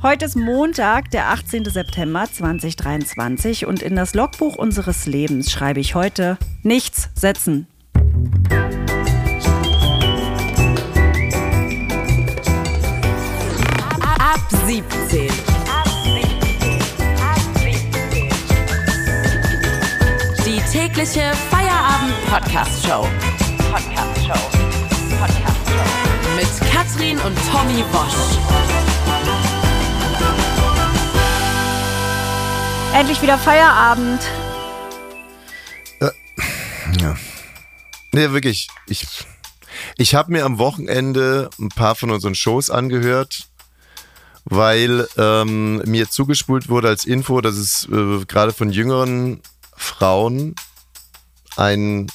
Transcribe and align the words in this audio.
Heute 0.00 0.26
ist 0.26 0.36
Montag, 0.36 1.10
der 1.10 1.30
18. 1.30 1.64
September 1.64 2.24
2023 2.30 3.66
und 3.66 3.82
in 3.82 3.96
das 3.96 4.14
Logbuch 4.14 4.54
unseres 4.54 5.06
Lebens 5.06 5.50
schreibe 5.50 5.80
ich 5.80 5.96
heute 5.96 6.38
nichts 6.62 7.10
setzen. 7.16 7.66
Ab 14.00 14.40
17. 14.66 15.28
Die 20.46 20.60
tägliche 20.70 21.32
Feierabend-Podcast-Show. 21.50 23.04
Podcast-Show. 23.72 24.58
Podcast-Show. 25.18 26.36
Mit 26.36 26.70
Katrin 26.70 27.18
und 27.18 27.36
Tommy 27.50 27.82
Bosch. 27.90 28.87
Endlich 32.98 33.22
wieder 33.22 33.38
Feierabend. 33.38 34.20
Ja. 37.00 37.16
Nee, 38.10 38.30
wirklich. 38.32 38.66
Ich, 38.88 39.06
ich 39.96 40.16
habe 40.16 40.32
mir 40.32 40.44
am 40.44 40.58
Wochenende 40.58 41.48
ein 41.60 41.68
paar 41.68 41.94
von 41.94 42.10
unseren 42.10 42.34
Shows 42.34 42.70
angehört, 42.70 43.46
weil 44.44 45.06
ähm, 45.16 45.76
mir 45.84 46.10
zugespult 46.10 46.68
wurde 46.68 46.88
als 46.88 47.04
Info, 47.04 47.40
dass 47.40 47.54
es 47.54 47.86
äh, 47.92 48.24
gerade 48.26 48.52
von 48.52 48.72
jüngeren 48.72 49.42
Frauen 49.76 50.56
ein 51.56 52.10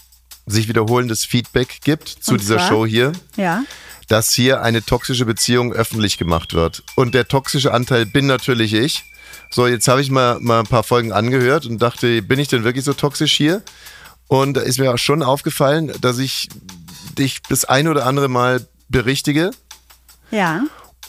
sich 0.46 0.68
wiederholendes 0.68 1.24
Feedback 1.24 1.80
gibt 1.86 2.10
zu 2.10 2.36
dieser? 2.36 2.60
Show 2.60 2.86
hier, 2.86 3.14
Ja. 3.38 3.64
dass 4.10 4.34
hier 4.34 4.62
eine 4.62 4.84
toxische 4.84 5.24
Beziehung 5.24 5.72
öffentlich 5.72 6.18
gemacht 6.18 6.54
wird. 6.54 6.84
Und 6.96 7.14
der 7.14 7.30
toxische 7.30 7.74
Anteil 7.74 8.06
bin 8.06 8.28
natürlich 8.28 8.74
ich. 8.74 9.06
So, 9.50 9.68
jetzt 9.68 9.88
habe 9.88 10.02
ich 10.02 10.12
mal, 10.12 10.40
mal 10.40 10.60
ein 10.60 10.68
paar 10.68 10.84
Folgen 10.84 11.12
angehört 11.12 11.66
und 11.66 11.82
dachte, 11.82 12.22
bin 12.22 12.40
ich 12.40 12.48
denn 12.48 12.64
wirklich 12.64 12.86
so 12.86 12.94
toxisch 12.94 13.34
hier? 13.34 13.62
Und 14.28 14.56
da 14.56 14.62
ist 14.62 14.80
mir 14.80 14.94
auch 14.94 14.98
schon 14.98 15.22
aufgefallen, 15.22 15.92
dass 16.02 16.18
ich 16.18 16.50
dich 17.18 17.42
das 17.50 17.66
ein 17.66 17.88
oder 17.88 18.06
andere 18.06 18.30
Mal 18.30 18.66
berichtige. 18.90 19.52
Ja. 20.32 20.64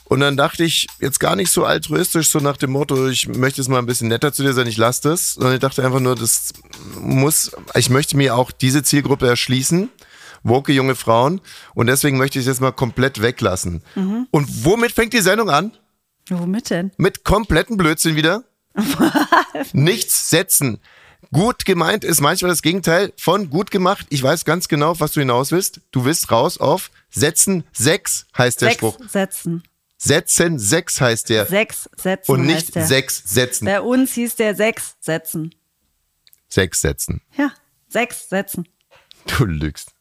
Und 0.07 0.21
dann 0.21 0.37
dachte 0.37 0.65
ich, 0.65 0.87
jetzt 1.01 1.19
gar 1.19 1.35
nicht 1.35 1.51
so 1.51 1.65
altruistisch, 1.65 2.29
so 2.29 2.39
nach 2.39 2.59
dem 2.59 2.73
Motto, 2.73 3.09
ich 3.09 3.27
möchte 3.27 3.61
jetzt 3.61 3.69
mal 3.69 3.79
ein 3.79 3.87
bisschen 3.87 4.09
netter 4.09 4.33
zu 4.33 4.43
dir 4.43 4.53
sein, 4.53 4.67
ich 4.67 4.77
lasse 4.77 5.09
das. 5.09 5.35
Sondern 5.35 5.55
ich 5.55 5.61
dachte 5.61 5.83
einfach 5.83 6.01
nur, 6.01 6.15
das 6.15 6.53
muss, 7.01 7.53
ich 7.75 7.89
möchte 7.89 8.17
mir 8.17 8.37
auch 8.37 8.51
diese 8.51 8.83
Zielgruppe 8.83 9.27
erschließen. 9.27 9.89
Woke 10.43 10.73
junge 10.73 10.95
Frauen. 10.95 11.41
Und 11.75 11.87
deswegen 11.87 12.19
möchte 12.19 12.39
ich 12.39 12.45
es 12.45 12.49
jetzt 12.49 12.61
mal 12.61 12.73
komplett 12.73 13.23
weglassen. 13.23 13.83
Und 14.31 14.65
womit 14.65 14.93
fängt 14.93 15.15
die 15.15 15.23
Sendung 15.23 15.49
an? 15.49 15.73
Womit 16.29 16.71
denn? 16.71 16.91
Mit 16.97 17.25
kompletten 17.25 17.77
Blödsinn 17.77 18.17
wieder. 18.17 18.45
Nichts 19.73 20.31
setzen. 20.31 20.81
Gut 21.33 21.65
gemeint 21.65 22.05
ist 22.05 22.21
manchmal 22.21 22.51
das 22.51 22.63
Gegenteil 22.63 23.13
von 23.17 23.51
gut 23.51 23.71
gemacht. 23.71 24.07
Ich 24.11 24.23
weiß 24.23 24.45
ganz 24.45 24.69
genau, 24.69 24.99
was 25.01 25.13
du 25.13 25.21
hinaus 25.21 25.53
willst. 25.53 25.81
Du 25.91 26.05
willst 26.05 26.31
raus 26.31 26.59
auf 26.59 26.91
setzen 27.11 27.65
sechs 27.73 28.27
heißt 28.37 28.61
der 28.63 28.69
Sechs 28.69 28.77
Spruch. 28.79 28.99
Sätzen. 29.09 29.63
Setzen 29.97 30.59
sechs 30.59 31.01
heißt 31.01 31.29
der. 31.31 31.47
Sechs 31.47 31.89
Sätzen. 31.97 32.31
und 32.31 32.47
nicht 32.47 32.73
sechs 32.75 33.23
Sätzen. 33.25 33.65
Bei 33.65 33.81
uns 33.81 34.13
hieß 34.13 34.37
der 34.37 34.55
sechs 34.55 34.97
Sätzen. 35.01 35.55
Sechs 36.49 36.81
Sätzen. 36.81 37.23
Ja, 37.37 37.53
sechs 37.89 38.29
Sätzen. 38.29 38.69
Du 39.27 39.45
lügst. 39.45 39.94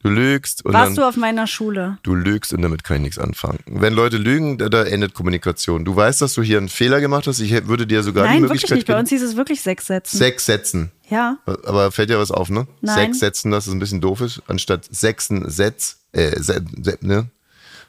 Du 0.00 0.10
lügst 0.10 0.64
und 0.64 0.74
Warst 0.74 0.90
dann, 0.90 0.94
du 0.94 1.08
auf 1.08 1.16
meiner 1.16 1.48
Schule? 1.48 1.98
du 2.04 2.14
lügst 2.14 2.52
und 2.52 2.62
damit 2.62 2.84
kann 2.84 2.98
ich 2.98 3.02
nichts 3.02 3.18
anfangen. 3.18 3.58
Wenn 3.66 3.94
Leute 3.94 4.16
lügen, 4.16 4.56
da, 4.56 4.68
da 4.68 4.84
endet 4.84 5.12
Kommunikation. 5.12 5.84
Du 5.84 5.96
weißt, 5.96 6.22
dass 6.22 6.34
du 6.34 6.42
hier 6.42 6.58
einen 6.58 6.68
Fehler 6.68 7.00
gemacht 7.00 7.26
hast. 7.26 7.40
Ich 7.40 7.66
würde 7.66 7.84
dir 7.84 8.04
sogar 8.04 8.24
die 8.24 8.30
Nein, 8.34 8.42
wirklich 8.42 8.62
Möglichkeit 8.62 8.76
nicht. 8.78 8.86
Bei 8.86 8.98
uns 8.98 9.08
hieß 9.08 9.22
es 9.22 9.34
wirklich 9.36 9.60
sechs 9.60 9.86
Sätzen. 9.88 10.16
Sechs 10.16 10.46
Sätzen. 10.46 10.92
Ja. 11.08 11.38
Aber 11.46 11.90
fällt 11.90 12.10
dir 12.10 12.18
was 12.20 12.30
auf, 12.30 12.48
ne? 12.48 12.68
Nein. 12.80 12.94
Sechs 13.06 13.18
Sätzen, 13.18 13.50
dass 13.50 13.66
es 13.66 13.72
ein 13.72 13.80
bisschen 13.80 14.00
doof 14.00 14.20
ist, 14.20 14.40
anstatt 14.46 14.84
sechsen 14.88 15.50
Sätz, 15.50 15.98
äh, 16.12 16.40
se, 16.40 16.62
ne? 17.00 17.26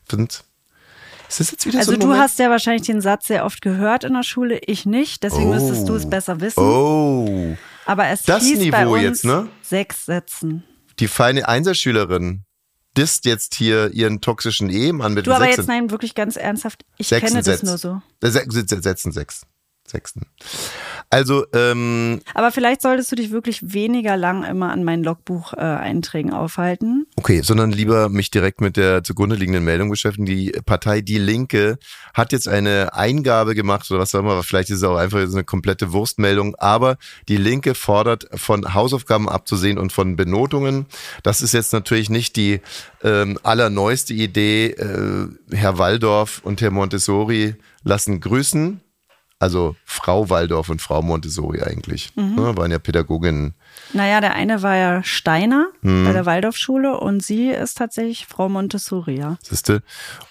Find, 0.08 0.44
ist 1.28 1.40
das 1.40 1.52
jetzt 1.52 1.68
wieder 1.68 1.78
Also 1.78 1.92
so 1.92 1.98
ein 1.98 2.00
du 2.00 2.08
Moment? 2.08 2.24
hast 2.24 2.40
ja 2.40 2.50
wahrscheinlich 2.50 2.88
den 2.88 3.02
Satz 3.02 3.28
sehr 3.28 3.46
oft 3.46 3.62
gehört 3.62 4.04
in 4.04 4.14
der 4.14 4.24
Schule, 4.24 4.58
ich 4.66 4.88
nicht. 4.88 5.22
Deswegen 5.22 5.50
Oh. 5.50 5.54
müsstest 5.54 5.88
du 5.88 5.94
es 5.94 6.10
besser 6.10 6.42
wissen. 6.42 6.60
Oh, 6.60 7.56
Aber 7.86 8.08
es 8.08 8.24
Das 8.24 8.44
hieß 8.46 8.72
bei 8.72 8.82
Niveau 8.82 8.94
uns 8.94 9.04
jetzt, 9.04 9.26
ne? 9.26 9.48
sechs 9.62 10.08
Sätzen. 10.08 10.64
Die 11.00 11.08
feine 11.08 11.48
Einserschülerin 11.48 12.44
disst 12.98 13.26
jetzt 13.26 13.56
hier 13.56 13.92
ihren 13.94 14.20
toxischen 14.22 14.70
Ehemann 14.70 15.14
mit 15.14 15.28
Du 15.28 15.32
aber 15.32 15.46
Sechsen. 15.46 15.62
jetzt 15.62 15.68
nein, 15.68 15.92
wirklich 15.92 16.16
ganz 16.16 16.36
ernsthaft. 16.36 16.84
Ich 16.98 17.08
Sechsten 17.08 17.36
kenne 17.38 17.44
das 17.44 17.64
nur 17.64 17.78
so. 17.78 18.02
Äh, 18.22 18.30
se- 18.30 18.46
se- 18.50 18.82
Sätzen 18.82 19.12
sechs. 19.12 19.46
Sechsten. 19.90 20.22
Also, 21.10 21.46
ähm, 21.54 22.22
Aber 22.34 22.52
vielleicht 22.52 22.82
solltest 22.82 23.12
du 23.12 23.16
dich 23.16 23.32
wirklich 23.32 23.74
weniger 23.74 24.16
lang 24.16 24.44
immer 24.44 24.72
an 24.72 24.84
meinen 24.84 25.04
Logbuch-Einträgen 25.04 26.32
aufhalten. 26.32 27.08
Okay, 27.16 27.42
sondern 27.42 27.72
lieber 27.72 28.10
mich 28.10 28.30
direkt 28.30 28.62
mit 28.62 28.78
der 28.78 29.04
zugrunde 29.04 29.36
liegenden 29.36 29.64
Meldung 29.64 29.90
beschäftigen. 29.90 30.26
Die 30.26 30.52
Partei 30.66 31.02
Die 31.02 31.18
Linke 31.18 31.80
hat 32.14 32.32
jetzt 32.32 32.48
eine 32.48 32.94
Eingabe 32.94 33.56
gemacht 33.56 33.90
oder 33.90 34.02
was 34.02 34.14
auch 34.14 34.20
immer, 34.20 34.44
vielleicht 34.44 34.70
ist 34.70 34.78
es 34.78 34.84
auch 34.84 34.98
einfach 34.98 35.26
so 35.28 35.36
eine 35.36 35.44
komplette 35.44 35.92
Wurstmeldung, 35.92 36.56
aber 36.56 36.98
die 37.28 37.38
Linke 37.38 37.74
fordert 37.76 38.28
von 38.36 38.74
Hausaufgaben 38.74 39.28
abzusehen 39.28 39.78
und 39.78 39.92
von 39.92 40.16
Benotungen. 40.16 40.86
Das 41.24 41.42
ist 41.42 41.54
jetzt 41.54 41.74
natürlich 41.74 42.10
nicht 42.10 42.36
die 42.36 42.62
ähm, 43.04 43.40
allerneueste 43.44 44.14
Idee. 44.14 44.68
Äh, 44.72 45.28
Herr 45.52 45.78
Waldorf 45.78 46.42
und 46.44 46.62
Herr 46.62 46.72
Montessori 46.72 47.56
lassen 47.84 48.20
grüßen. 48.20 48.82
Also 49.42 49.76
Frau 49.86 50.30
Waldorf 50.30 50.68
und 50.70 50.82
Frau 50.82 51.02
Montessori 51.02 51.62
eigentlich. 51.62 52.12
Ne, 52.16 52.58
waren 52.58 52.72
ja 52.72 52.80
Pädagoginnen. 52.80 53.54
Naja, 53.94 54.20
der 54.20 54.34
eine 54.36 54.62
war 54.64 54.76
ja 54.76 55.02
Steiner 55.04 55.68
Hm. 55.82 56.04
bei 56.06 56.12
der 56.12 56.26
Waldorfschule 56.26 57.00
und 57.00 57.24
sie 57.24 57.50
ist 57.50 57.78
tatsächlich 57.78 58.28
Frau 58.28 58.50
Montessori. 58.50 59.18
Ja. 59.18 59.38
Siehste? 59.42 59.82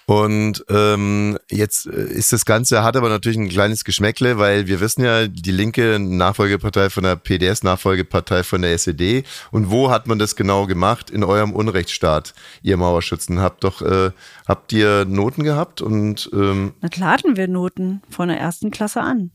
Und 0.09 0.65
ähm, 0.69 1.37
jetzt 1.51 1.85
äh, 1.85 1.91
ist 1.91 2.33
das 2.33 2.43
Ganze, 2.43 2.81
hat 2.81 2.97
aber 2.97 3.09
natürlich 3.09 3.37
ein 3.37 3.47
kleines 3.47 3.83
Geschmäckle, 3.83 4.39
weil 4.39 4.65
wir 4.65 4.79
wissen 4.79 5.03
ja, 5.03 5.27
die 5.27 5.51
linke 5.51 5.99
Nachfolgepartei 5.99 6.89
von 6.89 7.03
der 7.03 7.15
PDS, 7.15 7.61
Nachfolgepartei 7.61 8.41
von 8.41 8.63
der 8.63 8.73
SED. 8.73 9.23
Und 9.51 9.69
wo 9.69 9.91
hat 9.91 10.07
man 10.07 10.17
das 10.17 10.35
genau 10.35 10.65
gemacht? 10.65 11.11
In 11.11 11.23
eurem 11.23 11.51
Unrechtsstaat, 11.51 12.33
ihr 12.63 12.75
Mauerschützen. 12.75 13.39
Habt 13.39 13.63
doch, 13.63 13.83
äh, 13.83 14.09
habt 14.47 14.73
ihr 14.73 15.05
Noten 15.05 15.43
gehabt 15.43 15.79
und 15.79 16.27
ähm, 16.33 16.73
Na 16.81 16.89
klar 16.89 17.11
hatten 17.11 17.37
wir 17.37 17.47
Noten 17.47 18.01
von 18.09 18.29
der 18.29 18.39
ersten 18.39 18.71
Klasse 18.71 19.01
an. 19.01 19.29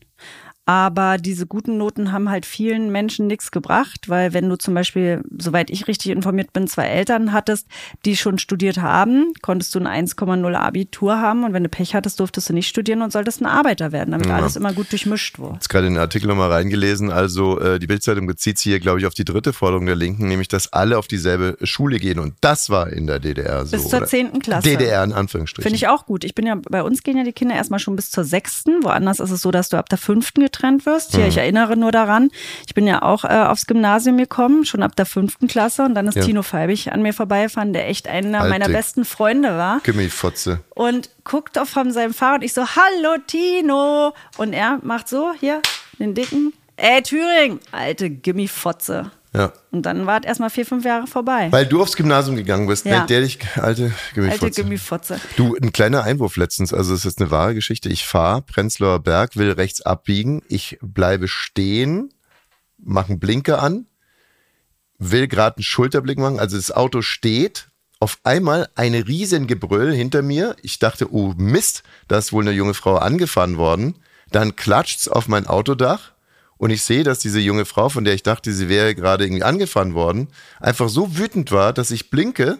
Aber 0.65 1.17
diese 1.17 1.45
guten 1.45 1.77
Noten 1.77 2.11
haben 2.11 2.29
halt 2.29 2.45
vielen 2.45 2.91
Menschen 2.91 3.27
nichts 3.27 3.51
gebracht, 3.51 4.09
weil 4.09 4.33
wenn 4.33 4.49
du 4.49 4.55
zum 4.55 4.73
Beispiel, 4.73 5.21
soweit 5.37 5.69
ich 5.69 5.87
richtig 5.87 6.11
informiert 6.11 6.53
bin, 6.53 6.67
zwei 6.67 6.85
Eltern 6.87 7.33
hattest, 7.33 7.67
die 8.03 8.17
schon 8.17 8.39
studiert 8.39 8.79
haben, 8.79 9.33
konntest 9.43 9.75
du 9.75 9.79
ein 9.79 10.07
1,0 10.07 10.55
Abitur 10.55 11.19
haben 11.19 11.43
und 11.43 11.53
wenn 11.53 11.63
du 11.63 11.69
Pech 11.69 11.93
hattest, 11.93 12.19
durftest 12.19 12.49
du 12.49 12.53
nicht 12.53 12.67
studieren 12.67 13.03
und 13.03 13.11
solltest 13.11 13.41
ein 13.41 13.45
Arbeiter 13.45 13.91
werden, 13.91 14.11
damit 14.11 14.27
alles 14.27 14.55
immer 14.55 14.73
gut 14.73 14.91
durchmischt 14.91 15.37
wurde. 15.37 15.55
jetzt 15.55 15.69
gerade 15.69 15.87
in 15.87 15.93
den 15.93 16.01
Artikel 16.01 16.27
nochmal 16.27 16.51
reingelesen. 16.51 17.11
Also 17.11 17.59
äh, 17.59 17.79
die 17.79 17.87
Bildzeitung 17.87 18.25
bezieht 18.25 18.57
sich 18.57 18.63
hier, 18.63 18.79
glaube 18.79 18.99
ich, 18.99 19.05
auf 19.05 19.13
die 19.13 19.25
dritte 19.25 19.53
Forderung 19.53 19.85
der 19.85 19.95
Linken, 19.95 20.27
nämlich 20.27 20.47
dass 20.47 20.73
alle 20.73 20.97
auf 20.97 21.07
dieselbe 21.07 21.57
Schule 21.61 21.99
gehen. 21.99 22.17
Und 22.17 22.33
das 22.41 22.71
war 22.71 22.89
in 22.89 23.05
der 23.05 23.19
DDR 23.19 23.65
so. 23.65 23.77
Bis 23.77 23.87
zur? 23.89 24.05
10. 24.05 24.39
Klasse. 24.39 24.67
DDR 24.67 25.03
in 25.03 25.13
Anführungsstrichen. 25.13 25.63
Finde 25.63 25.75
ich 25.75 25.87
auch 25.87 26.05
gut. 26.05 26.23
Ich 26.23 26.33
bin 26.33 26.45
ja, 26.47 26.55
bei 26.55 26.81
uns 26.81 27.03
gehen 27.03 27.17
ja 27.17 27.23
die 27.23 27.33
Kinder 27.33 27.55
erstmal 27.55 27.79
schon 27.79 27.95
bis 27.95 28.09
zur 28.09 28.23
sechsten. 28.23 28.83
Woanders 28.83 29.19
ist 29.19 29.31
es 29.31 29.41
so, 29.41 29.51
dass 29.51 29.69
du 29.69 29.77
ab 29.77 29.89
der 29.89 29.97
fünften 29.97 30.41
getrennt 30.55 30.85
wirst. 30.85 31.15
Hier, 31.15 31.27
ich 31.27 31.37
erinnere 31.37 31.77
nur 31.77 31.91
daran. 31.91 32.29
Ich 32.67 32.73
bin 32.73 32.87
ja 32.87 33.01
auch 33.01 33.23
äh, 33.25 33.27
aufs 33.27 33.67
Gymnasium 33.67 34.17
gekommen, 34.17 34.65
schon 34.65 34.83
ab 34.83 34.95
der 34.95 35.05
fünften 35.05 35.47
Klasse. 35.47 35.83
Und 35.83 35.95
dann 35.95 36.07
ist 36.07 36.15
Ja. 36.15 36.23
Tino 36.23 36.41
Feibig 36.43 36.91
an 36.91 37.01
mir 37.01 37.13
vorbeigefahren, 37.13 37.73
der 37.73 37.89
echt 37.89 38.07
einer 38.07 38.39
Alte 38.41 38.49
meiner 38.49 38.69
besten 38.69 39.05
Freunde 39.05 39.49
war. 39.49 39.79
Gimmifotze. 39.81 40.59
Und 40.73 41.09
guckt 41.23 41.57
auf 41.59 41.69
von 41.69 41.91
seinem 41.91 42.13
Fahrrad. 42.13 42.43
Ich 42.43 42.53
so, 42.53 42.63
hallo 42.65 43.17
Tino. 43.27 44.13
Und 44.37 44.53
er 44.53 44.79
macht 44.81 45.07
so, 45.09 45.33
hier, 45.39 45.61
den 45.99 46.13
dicken. 46.13 46.53
Ey, 46.77 47.01
Thüringen, 47.01 47.59
alte 47.71 48.09
Gimmifotze. 48.09 49.11
Ja. 49.35 49.51
Und 49.71 49.81
dann 49.85 50.05
war 50.05 50.19
es 50.19 50.25
erstmal 50.25 50.49
vier, 50.49 50.65
fünf 50.65 50.85
Jahre 50.85 51.07
vorbei. 51.07 51.51
Weil 51.51 51.65
du 51.65 51.81
aufs 51.81 51.95
Gymnasium 51.95 52.35
gegangen 52.35 52.67
bist, 52.67 52.85
Ja. 52.85 52.99
nennt 52.99 53.09
der 53.09 53.21
dich 53.21 53.39
alte 53.57 53.91
Gimmifotze. 54.13 54.45
Alte 54.45 54.61
Gimmifotze. 54.61 55.19
Du, 55.35 55.55
ein 55.61 55.73
kleiner 55.73 56.03
Einwurf 56.03 56.37
letztens, 56.37 56.73
also 56.73 56.93
es 56.93 57.03
ist 57.05 57.19
eine 57.19 57.31
wahre 57.31 57.53
Geschichte. 57.53 57.89
Ich 57.89 58.05
fahre 58.05 58.41
Prenzlauer 58.41 58.99
Berg, 58.99 59.35
will 59.35 59.51
rechts 59.51 59.81
abbiegen, 59.81 60.41
ich 60.47 60.77
bleibe 60.81 61.27
stehen, 61.27 62.13
mache 62.77 63.09
einen 63.09 63.19
Blinker 63.19 63.61
an, 63.61 63.87
will 64.97 65.27
gerade 65.27 65.57
einen 65.57 65.63
Schulterblick 65.63 66.17
machen, 66.17 66.39
also 66.39 66.55
das 66.55 66.71
Auto 66.71 67.01
steht, 67.01 67.67
auf 67.99 68.19
einmal 68.23 68.69
eine 68.75 69.07
riesen 69.07 69.47
Gebrüll 69.47 69.93
hinter 69.93 70.21
mir. 70.21 70.55
Ich 70.61 70.79
dachte, 70.79 71.13
oh 71.13 71.33
Mist, 71.37 71.83
da 72.07 72.17
ist 72.17 72.31
wohl 72.33 72.43
eine 72.43 72.51
junge 72.51 72.73
Frau 72.73 72.95
angefahren 72.97 73.57
worden. 73.57 73.95
Dann 74.31 74.55
klatscht's 74.55 75.07
auf 75.07 75.27
mein 75.27 75.47
Autodach 75.47 76.11
und 76.57 76.69
ich 76.69 76.83
sehe, 76.83 77.03
dass 77.03 77.19
diese 77.19 77.39
junge 77.39 77.65
Frau, 77.65 77.89
von 77.89 78.05
der 78.05 78.13
ich 78.13 78.23
dachte, 78.23 78.53
sie 78.53 78.69
wäre 78.69 78.95
gerade 78.95 79.25
irgendwie 79.25 79.43
angefahren 79.43 79.93
worden, 79.93 80.29
einfach 80.59 80.89
so 80.89 81.17
wütend 81.17 81.51
war, 81.51 81.73
dass 81.73 81.91
ich 81.91 82.09
blinke, 82.09 82.59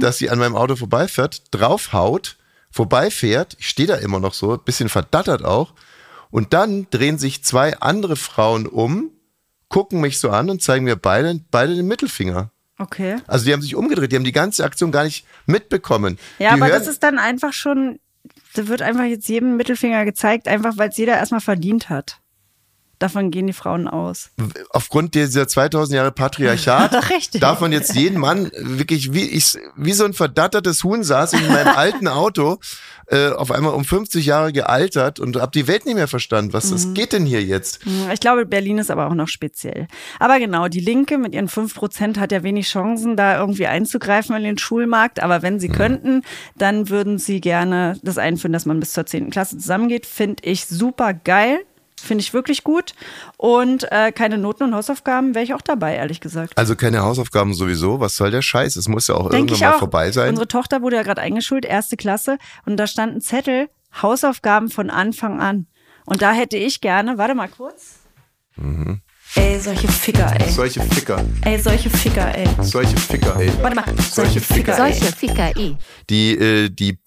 dass 0.00 0.18
sie 0.18 0.30
an 0.30 0.38
meinem 0.38 0.56
Auto 0.56 0.76
vorbeifährt, 0.76 1.42
draufhaut, 1.50 2.36
vorbeifährt. 2.70 3.56
Ich 3.58 3.68
stehe 3.68 3.88
da 3.88 3.96
immer 3.96 4.20
noch 4.20 4.34
so, 4.34 4.56
bisschen 4.58 4.88
verdattert 4.88 5.44
auch. 5.44 5.72
Und 6.30 6.52
dann 6.52 6.86
drehen 6.90 7.18
sich 7.18 7.44
zwei 7.44 7.78
andere 7.78 8.16
Frauen 8.16 8.66
um, 8.66 9.10
gucken 9.68 10.00
mich 10.00 10.20
so 10.20 10.30
an 10.30 10.50
und 10.50 10.62
zeigen 10.62 10.84
mir 10.84 10.96
beide, 10.96 11.40
beide 11.50 11.74
den 11.74 11.86
Mittelfinger. 11.86 12.50
Okay. 12.78 13.16
Also 13.26 13.44
die 13.44 13.52
haben 13.52 13.62
sich 13.62 13.76
umgedreht, 13.76 14.12
die 14.12 14.16
haben 14.16 14.24
die 14.24 14.32
ganze 14.32 14.64
Aktion 14.64 14.90
gar 14.90 15.04
nicht 15.04 15.24
mitbekommen. 15.46 16.18
Ja, 16.38 16.56
die 16.56 16.60
aber 16.60 16.70
das 16.70 16.86
ist 16.86 17.02
dann 17.02 17.18
einfach 17.18 17.52
schon, 17.52 18.00
da 18.54 18.68
wird 18.68 18.82
einfach 18.82 19.04
jetzt 19.04 19.28
jedem 19.28 19.56
Mittelfinger 19.56 20.04
gezeigt, 20.04 20.48
einfach 20.48 20.76
weil 20.76 20.88
es 20.88 20.96
jeder 20.96 21.16
erstmal 21.16 21.40
verdient 21.40 21.88
hat. 21.88 22.20
Davon 23.04 23.30
gehen 23.30 23.46
die 23.46 23.52
Frauen 23.52 23.86
aus. 23.86 24.30
aufgrund 24.70 25.14
dieser 25.14 25.46
2000 25.46 25.96
Jahre 25.96 26.10
Patriarchat 26.12 26.92
darf 27.40 27.60
man 27.60 27.70
jetzt 27.72 27.94
jeden 27.94 28.18
Mann 28.18 28.50
wirklich 28.56 29.12
wie 29.12 29.28
ich 29.28 29.58
wie 29.76 29.92
so 29.92 30.04
ein 30.06 30.14
verdattertes 30.14 30.82
Huhn 30.84 31.04
saß 31.04 31.34
in 31.34 31.46
meinem 31.48 31.68
alten 31.76 32.08
Auto 32.08 32.58
äh, 33.08 33.28
auf 33.28 33.50
einmal 33.50 33.74
um 33.74 33.84
50 33.84 34.24
Jahre 34.24 34.52
gealtert 34.52 35.20
und 35.20 35.36
hab 35.36 35.52
die 35.52 35.68
Welt 35.68 35.84
nicht 35.84 35.96
mehr 35.96 36.08
verstanden. 36.08 36.54
Was 36.54 36.70
Mhm. 36.70 36.74
was 36.74 36.94
geht 36.94 37.12
denn 37.12 37.26
hier 37.26 37.42
jetzt? 37.42 37.84
Hm, 37.84 38.08
Ich 38.10 38.20
glaube, 38.20 38.46
Berlin 38.46 38.78
ist 38.78 38.90
aber 38.90 39.06
auch 39.08 39.14
noch 39.14 39.28
speziell. 39.28 39.86
Aber 40.18 40.38
genau, 40.38 40.68
die 40.68 40.80
Linke 40.80 41.18
mit 41.18 41.34
ihren 41.34 41.48
5% 41.50 42.18
hat 42.18 42.32
ja 42.32 42.42
wenig 42.42 42.66
Chancen, 42.66 43.16
da 43.18 43.38
irgendwie 43.38 43.66
einzugreifen 43.66 44.34
in 44.36 44.44
den 44.44 44.56
Schulmarkt. 44.56 45.22
Aber 45.22 45.42
wenn 45.42 45.60
sie 45.60 45.68
könnten, 45.68 46.22
dann 46.56 46.88
würden 46.88 47.18
sie 47.18 47.42
gerne 47.42 47.98
das 48.02 48.16
einführen, 48.16 48.54
dass 48.54 48.64
man 48.64 48.80
bis 48.80 48.94
zur 48.94 49.04
10. 49.04 49.28
Klasse 49.28 49.58
zusammengeht. 49.58 50.06
Finde 50.06 50.42
ich 50.44 50.64
super 50.66 51.12
geil. 51.12 51.58
Finde 52.00 52.22
ich 52.22 52.34
wirklich 52.34 52.64
gut. 52.64 52.94
Und 53.36 53.90
äh, 53.90 54.12
keine 54.12 54.36
Noten 54.36 54.64
und 54.64 54.74
Hausaufgaben 54.74 55.34
wäre 55.34 55.44
ich 55.44 55.54
auch 55.54 55.62
dabei, 55.62 55.94
ehrlich 55.94 56.20
gesagt. 56.20 56.56
Also 56.58 56.76
keine 56.76 57.02
Hausaufgaben 57.02 57.54
sowieso. 57.54 58.00
Was 58.00 58.16
soll 58.16 58.30
der 58.30 58.42
Scheiß? 58.42 58.76
Es 58.76 58.88
muss 58.88 59.06
ja 59.06 59.14
auch 59.14 59.30
Denke 59.30 59.36
irgendwann 59.36 59.54
ich 59.54 59.60
mal 59.62 59.74
auch. 59.74 59.78
vorbei 59.78 60.10
sein. 60.10 60.30
Unsere 60.30 60.48
Tochter 60.48 60.82
wurde 60.82 60.96
ja 60.96 61.02
gerade 61.02 61.22
eingeschult, 61.22 61.64
erste 61.64 61.96
Klasse, 61.96 62.38
und 62.66 62.76
da 62.76 62.86
stand 62.86 63.16
ein 63.16 63.20
Zettel, 63.20 63.68
Hausaufgaben 64.02 64.70
von 64.70 64.90
Anfang 64.90 65.40
an. 65.40 65.66
Und 66.04 66.20
da 66.20 66.32
hätte 66.32 66.56
ich 66.56 66.80
gerne, 66.80 67.16
warte 67.16 67.34
mal 67.34 67.48
kurz. 67.48 68.00
Mhm. 68.56 69.00
Ey, 69.36 69.58
solche 69.58 69.88
Ficker, 69.88 70.32
ey. 70.40 70.48
Solche 70.50 70.80
Ficker, 70.80 71.24
Ey, 71.42 71.58
solche 71.60 71.90
Ficker, 71.90 72.32
ey. 72.36 72.46
solche 72.62 72.96
Ficker, 72.96 73.36
ey. 73.40 73.50
Warte 73.60 73.74
mal, 73.76 73.84
Solche 74.12 74.40
Ficker, 74.40 74.72
ey. 74.86 74.92
Solche 74.94 75.12
Ficker 75.16 75.56
i. 75.56 75.76
Die, 76.08 76.32
äh, 76.38 76.68
die 76.70 76.98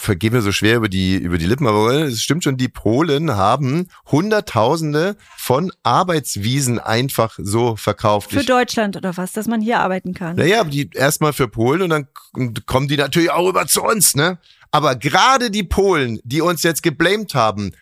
vergehen 0.00 0.32
mir 0.32 0.42
so 0.42 0.50
schwer 0.50 0.76
über 0.76 0.88
die, 0.88 1.14
über 1.16 1.38
die 1.38 1.46
Lippen, 1.46 1.66
aber 1.66 1.92
es 2.06 2.22
stimmt 2.22 2.42
schon, 2.42 2.56
die 2.56 2.68
Polen 2.68 3.36
haben 3.36 3.88
Hunderttausende 4.10 5.16
von 5.36 5.70
Arbeitswiesen 5.84 6.80
einfach 6.80 7.34
so 7.38 7.76
verkauft. 7.76 8.30
Für 8.32 8.40
Ich- 8.40 8.46
Deutschland 8.46 8.96
oder 8.96 9.16
was, 9.16 9.32
dass 9.32 9.46
man 9.46 9.60
hier 9.60 9.78
arbeiten 9.78 10.12
kann. 10.12 10.36
Naja, 10.36 10.60
aber 10.60 10.70
die 10.70 10.90
erstmal 10.92 11.32
für 11.32 11.46
Polen 11.46 11.82
und 11.82 11.90
dann 11.90 12.08
kommen 12.66 12.88
die 12.88 12.96
natürlich 12.96 13.30
auch 13.30 13.46
rüber 13.46 13.66
zu 13.66 13.82
uns, 13.84 14.16
ne? 14.16 14.38
Aber 14.72 14.96
gerade 14.96 15.50
die 15.52 15.62
Polen, 15.62 16.18
die 16.24 16.40
uns 16.40 16.62
jetzt 16.64 16.82
geblamed 16.82 17.34
haben, 17.34 17.72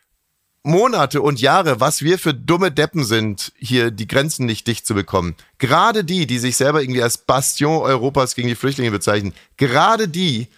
Monate 0.66 1.20
und 1.20 1.42
Jahre, 1.42 1.78
was 1.78 2.00
wir 2.00 2.18
für 2.18 2.32
dumme 2.32 2.72
Deppen 2.72 3.04
sind, 3.04 3.52
hier 3.58 3.90
die 3.90 4.08
Grenzen 4.08 4.46
nicht 4.46 4.66
dicht 4.66 4.86
zu 4.86 4.94
bekommen. 4.94 5.36
Gerade 5.58 6.04
die, 6.04 6.26
die 6.26 6.38
sich 6.38 6.56
selber 6.56 6.80
irgendwie 6.80 7.02
als 7.02 7.18
Bastion 7.18 7.82
Europas 7.82 8.34
gegen 8.34 8.48
die 8.48 8.54
Flüchtlinge 8.54 8.90
bezeichnen, 8.90 9.34
gerade 9.58 10.08
die 10.08 10.48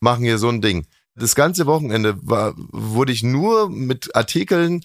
machen 0.00 0.22
hier 0.22 0.36
so 0.36 0.50
ein 0.50 0.60
Ding. 0.60 0.86
Das 1.18 1.34
ganze 1.34 1.66
Wochenende 1.66 2.16
war, 2.22 2.54
wurde 2.56 3.12
ich 3.12 3.22
nur 3.22 3.70
mit 3.70 4.14
Artikeln 4.14 4.82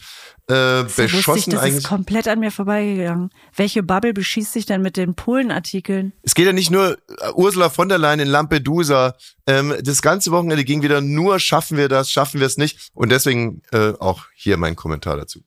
äh, 0.48 0.54
So 0.54 0.82
lustig, 0.82 1.12
beschossen 1.12 1.52
das 1.52 1.62
eigentlich. 1.62 1.78
ist 1.78 1.88
komplett 1.88 2.28
an 2.28 2.40
mir 2.40 2.52
vorbeigegangen. 2.52 3.30
Welche 3.56 3.84
Bubble 3.84 4.14
beschießt 4.14 4.52
sich 4.52 4.66
denn 4.66 4.82
mit 4.82 4.98
den 4.98 5.16
Polen-Artikeln? 5.16 6.14
Es 6.22 6.36
geht 6.36 6.46
ja 6.46 6.54
nicht 6.54 6.72
nur 6.72 6.98
äh, 6.98 7.32
Ursula 7.34 7.70
von 7.70 7.88
der 7.90 7.98
Leyen 7.98 8.20
in 8.20 8.28
Lampedusa. 8.28 9.16
Ähm, 9.48 9.74
das 9.82 10.02
ganze 10.02 10.32
Wochenende 10.32 10.64
ging 10.64 10.82
wieder 10.82 11.02
nur, 11.02 11.40
schaffen 11.40 11.78
wir 11.78 11.88
das, 11.88 12.12
schaffen 12.12 12.40
wir 12.40 12.48
es 12.48 12.58
nicht. 12.58 12.90
Und 12.94 13.12
deswegen 13.12 13.62
äh, 13.72 13.94
auch 14.00 14.26
hier 14.36 14.58
mein 14.58 14.76
Kommentar 14.76 15.18
dazu. 15.18 15.42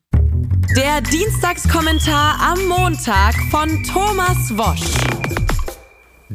Der 0.77 1.01
Dienstagskommentar 1.01 2.39
am 2.41 2.67
Montag 2.67 3.35
von 3.51 3.83
Thomas 3.85 4.51
Wosch. 4.57 5.36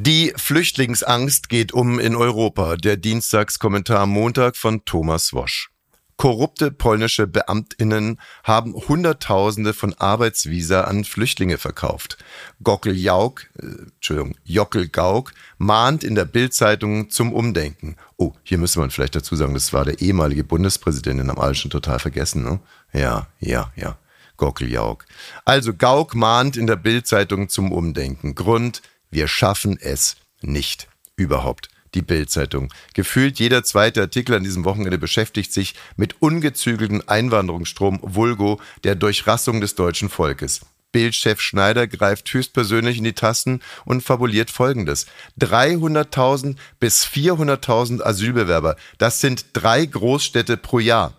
Die 0.03 0.33
Flüchtlingsangst 0.35 1.47
geht 1.47 1.73
um 1.73 1.99
in 1.99 2.15
Europa. 2.15 2.75
Der 2.75 2.97
Dienstagskommentar 2.97 4.07
Montag 4.07 4.57
von 4.57 4.83
Thomas 4.83 5.31
Wosch. 5.31 5.69
Korrupte 6.17 6.71
polnische 6.71 7.27
Beamtinnen 7.27 8.19
haben 8.43 8.73
Hunderttausende 8.73 9.75
von 9.75 9.93
Arbeitsvisa 9.93 10.85
an 10.85 11.03
Flüchtlinge 11.03 11.59
verkauft. 11.59 12.17
Gockel 12.63 12.97
Jauk, 12.97 13.45
äh, 13.61 13.89
Entschuldigung, 13.93 14.33
Jockel 14.43 14.87
Gauck 14.87 15.33
mahnt 15.59 16.03
in 16.03 16.15
der 16.15 16.25
Bildzeitung 16.25 17.11
zum 17.11 17.31
Umdenken. 17.31 17.95
Oh, 18.17 18.33
hier 18.41 18.57
müsste 18.57 18.79
man 18.79 18.89
vielleicht 18.89 19.15
dazu 19.15 19.35
sagen, 19.35 19.53
das 19.53 19.71
war 19.71 19.85
der 19.85 20.01
ehemalige 20.01 20.43
Bundespräsident, 20.43 21.19
den 21.19 21.29
haben 21.29 21.39
alle 21.39 21.53
schon 21.53 21.69
total 21.69 21.99
vergessen, 21.99 22.43
ne? 22.43 22.59
Ja, 22.91 23.27
ja, 23.39 23.71
ja. 23.75 23.99
Gockel 24.37 24.71
Jauk. 24.71 25.05
Also 25.45 25.75
Gauck 25.75 26.15
mahnt 26.15 26.57
in 26.57 26.65
der 26.65 26.75
Bildzeitung 26.75 27.49
zum 27.49 27.71
Umdenken. 27.71 28.33
Grund, 28.33 28.81
wir 29.11 29.27
schaffen 29.27 29.77
es 29.79 30.15
nicht. 30.41 30.87
Überhaupt. 31.15 31.69
Die 31.93 32.01
Bild-Zeitung. 32.01 32.73
Gefühlt 32.93 33.37
jeder 33.37 33.63
zweite 33.63 33.99
Artikel 33.99 34.33
an 34.35 34.45
diesem 34.45 34.63
Wochenende 34.63 34.97
beschäftigt 34.97 35.51
sich 35.51 35.75
mit 35.97 36.21
ungezügelten 36.21 37.05
Einwanderungsstrom 37.07 37.99
Vulgo 38.01 38.61
der 38.85 38.95
Durchrassung 38.95 39.59
des 39.59 39.75
deutschen 39.75 40.09
Volkes. 40.09 40.61
Bildchef 40.91 41.41
Schneider 41.41 41.87
greift 41.87 42.33
höchstpersönlich 42.33 42.97
in 42.97 43.03
die 43.03 43.13
Tasten 43.13 43.61
und 43.85 44.03
fabuliert 44.03 44.51
Folgendes. 44.51 45.05
300.000 45.39 46.55
bis 46.79 47.05
400.000 47.05 48.01
Asylbewerber. 48.01 48.75
Das 48.97 49.19
sind 49.19 49.45
drei 49.53 49.85
Großstädte 49.85 50.57
pro 50.57 50.79
Jahr. 50.79 51.13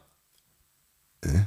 Äh? 1.23 1.45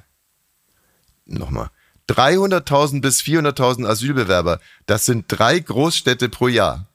Nochmal. 1.25 1.69
300.000 2.09 3.01
bis 3.01 3.21
400.000 3.21 3.87
Asylbewerber. 3.87 4.59
Das 4.85 5.05
sind 5.05 5.25
drei 5.27 5.59
Großstädte 5.59 6.29
pro 6.29 6.47
Jahr. 6.47 6.87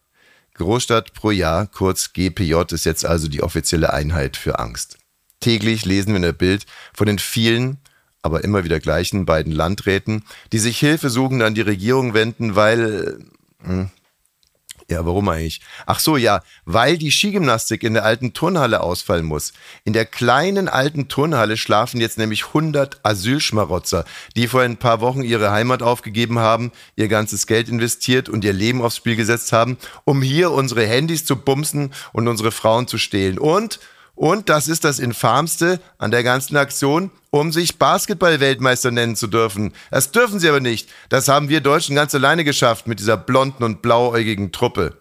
Großstadt 0.54 1.14
pro 1.14 1.30
Jahr, 1.30 1.66
kurz 1.66 2.12
GPJ, 2.12 2.54
ist 2.70 2.84
jetzt 2.84 3.06
also 3.06 3.28
die 3.28 3.42
offizielle 3.42 3.92
Einheit 3.92 4.36
für 4.36 4.58
Angst. 4.58 4.98
Täglich 5.40 5.86
lesen 5.86 6.10
wir 6.10 6.16
in 6.16 6.22
der 6.22 6.32
Bild 6.34 6.66
von 6.92 7.06
den 7.06 7.18
vielen, 7.18 7.78
aber 8.22 8.44
immer 8.44 8.62
wieder 8.64 8.78
gleichen 8.78 9.24
beiden 9.24 9.52
Landräten, 9.52 10.22
die 10.52 10.58
sich 10.58 10.78
Hilfesuchend 10.78 11.42
an 11.42 11.54
die 11.54 11.62
Regierung 11.62 12.12
wenden, 12.12 12.56
weil, 12.56 13.24
hm, 13.62 13.90
ja, 14.90 15.06
warum 15.06 15.28
eigentlich? 15.28 15.60
Ach 15.86 16.00
so, 16.00 16.16
ja, 16.16 16.42
weil 16.64 16.98
die 16.98 17.10
Skigymnastik 17.10 17.82
in 17.82 17.94
der 17.94 18.04
alten 18.04 18.32
Turnhalle 18.32 18.80
ausfallen 18.82 19.24
muss. 19.24 19.52
In 19.84 19.92
der 19.92 20.04
kleinen 20.04 20.68
alten 20.68 21.08
Turnhalle 21.08 21.56
schlafen 21.56 22.00
jetzt 22.00 22.18
nämlich 22.18 22.48
100 22.48 23.00
Asylschmarotzer, 23.04 24.04
die 24.36 24.48
vor 24.48 24.62
ein 24.62 24.76
paar 24.76 25.00
Wochen 25.00 25.22
ihre 25.22 25.50
Heimat 25.52 25.82
aufgegeben 25.82 26.38
haben, 26.38 26.72
ihr 26.96 27.08
ganzes 27.08 27.46
Geld 27.46 27.68
investiert 27.68 28.28
und 28.28 28.44
ihr 28.44 28.52
Leben 28.52 28.82
aufs 28.82 28.96
Spiel 28.96 29.16
gesetzt 29.16 29.52
haben, 29.52 29.78
um 30.04 30.22
hier 30.22 30.50
unsere 30.50 30.86
Handys 30.86 31.24
zu 31.24 31.36
bumsen 31.36 31.92
und 32.12 32.28
unsere 32.28 32.52
Frauen 32.52 32.86
zu 32.86 32.98
stehlen. 32.98 33.38
Und 33.38 33.80
und 34.20 34.50
das 34.50 34.68
ist 34.68 34.84
das 34.84 34.98
Infamste 34.98 35.80
an 35.96 36.10
der 36.10 36.22
ganzen 36.22 36.58
Aktion, 36.58 37.10
um 37.30 37.52
sich 37.52 37.78
Basketball-Weltmeister 37.78 38.90
nennen 38.90 39.16
zu 39.16 39.28
dürfen. 39.28 39.72
Das 39.90 40.12
dürfen 40.12 40.38
sie 40.38 40.48
aber 40.50 40.60
nicht. 40.60 40.90
Das 41.08 41.28
haben 41.28 41.48
wir 41.48 41.62
Deutschen 41.62 41.96
ganz 41.96 42.14
alleine 42.14 42.44
geschafft 42.44 42.86
mit 42.86 43.00
dieser 43.00 43.16
blonden 43.16 43.64
und 43.64 43.80
blauäugigen 43.80 44.52
Truppe. 44.52 44.98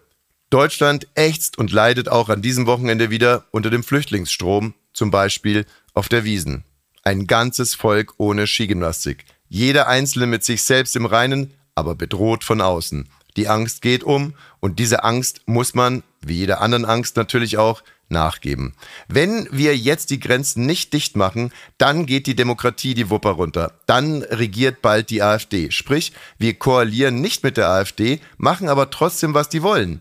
Deutschland 0.48 1.06
ächzt 1.16 1.58
und 1.58 1.70
leidet 1.70 2.08
auch 2.08 2.30
an 2.30 2.40
diesem 2.40 2.64
Wochenende 2.64 3.10
wieder 3.10 3.44
unter 3.50 3.68
dem 3.68 3.84
Flüchtlingsstrom, 3.84 4.72
zum 4.94 5.10
Beispiel 5.10 5.66
auf 5.92 6.08
der 6.08 6.24
Wiesen. 6.24 6.64
Ein 7.02 7.26
ganzes 7.26 7.74
Volk 7.74 8.14
ohne 8.16 8.46
Skigymnastik. 8.46 9.26
Jeder 9.50 9.86
Einzelne 9.86 10.28
mit 10.28 10.44
sich 10.44 10.62
selbst 10.62 10.96
im 10.96 11.04
Reinen, 11.04 11.52
aber 11.74 11.94
bedroht 11.94 12.42
von 12.42 12.62
außen. 12.62 13.06
Die 13.36 13.48
Angst 13.48 13.82
geht 13.82 14.02
um 14.02 14.32
und 14.60 14.78
diese 14.78 15.04
Angst 15.04 15.42
muss 15.44 15.74
man, 15.74 16.04
wie 16.22 16.36
jeder 16.36 16.62
anderen 16.62 16.86
Angst 16.86 17.16
natürlich 17.16 17.58
auch, 17.58 17.82
nachgeben. 18.10 18.74
Wenn 19.08 19.48
wir 19.50 19.76
jetzt 19.76 20.10
die 20.10 20.20
Grenzen 20.20 20.66
nicht 20.66 20.92
dicht 20.92 21.16
machen, 21.16 21.52
dann 21.78 22.06
geht 22.06 22.26
die 22.26 22.36
Demokratie 22.36 22.94
die 22.94 23.10
Wupper 23.10 23.30
runter. 23.30 23.72
Dann 23.86 24.22
regiert 24.22 24.82
bald 24.82 25.10
die 25.10 25.22
AfD. 25.22 25.70
Sprich, 25.70 26.12
wir 26.38 26.54
koalieren 26.54 27.20
nicht 27.20 27.42
mit 27.42 27.56
der 27.56 27.68
AfD, 27.68 28.20
machen 28.36 28.68
aber 28.68 28.90
trotzdem, 28.90 29.34
was 29.34 29.48
die 29.48 29.62
wollen. 29.62 30.00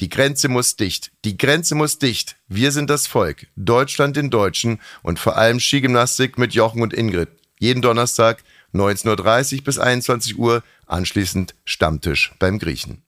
Die 0.00 0.08
Grenze 0.08 0.48
muss 0.48 0.76
dicht. 0.76 1.10
Die 1.24 1.36
Grenze 1.36 1.74
muss 1.74 1.98
dicht. 1.98 2.36
Wir 2.46 2.70
sind 2.70 2.88
das 2.88 3.08
Volk. 3.08 3.48
Deutschland 3.56 4.16
den 4.16 4.30
Deutschen 4.30 4.80
und 5.02 5.18
vor 5.18 5.36
allem 5.36 5.58
Skigymnastik 5.58 6.38
mit 6.38 6.54
Jochen 6.54 6.82
und 6.82 6.94
Ingrid. 6.94 7.30
Jeden 7.58 7.82
Donnerstag 7.82 8.44
19.30 8.72 9.56
Uhr 9.56 9.64
bis 9.64 9.78
21 9.78 10.38
Uhr, 10.38 10.62
anschließend 10.86 11.54
Stammtisch 11.64 12.32
beim 12.38 12.58
Griechen. 12.60 13.02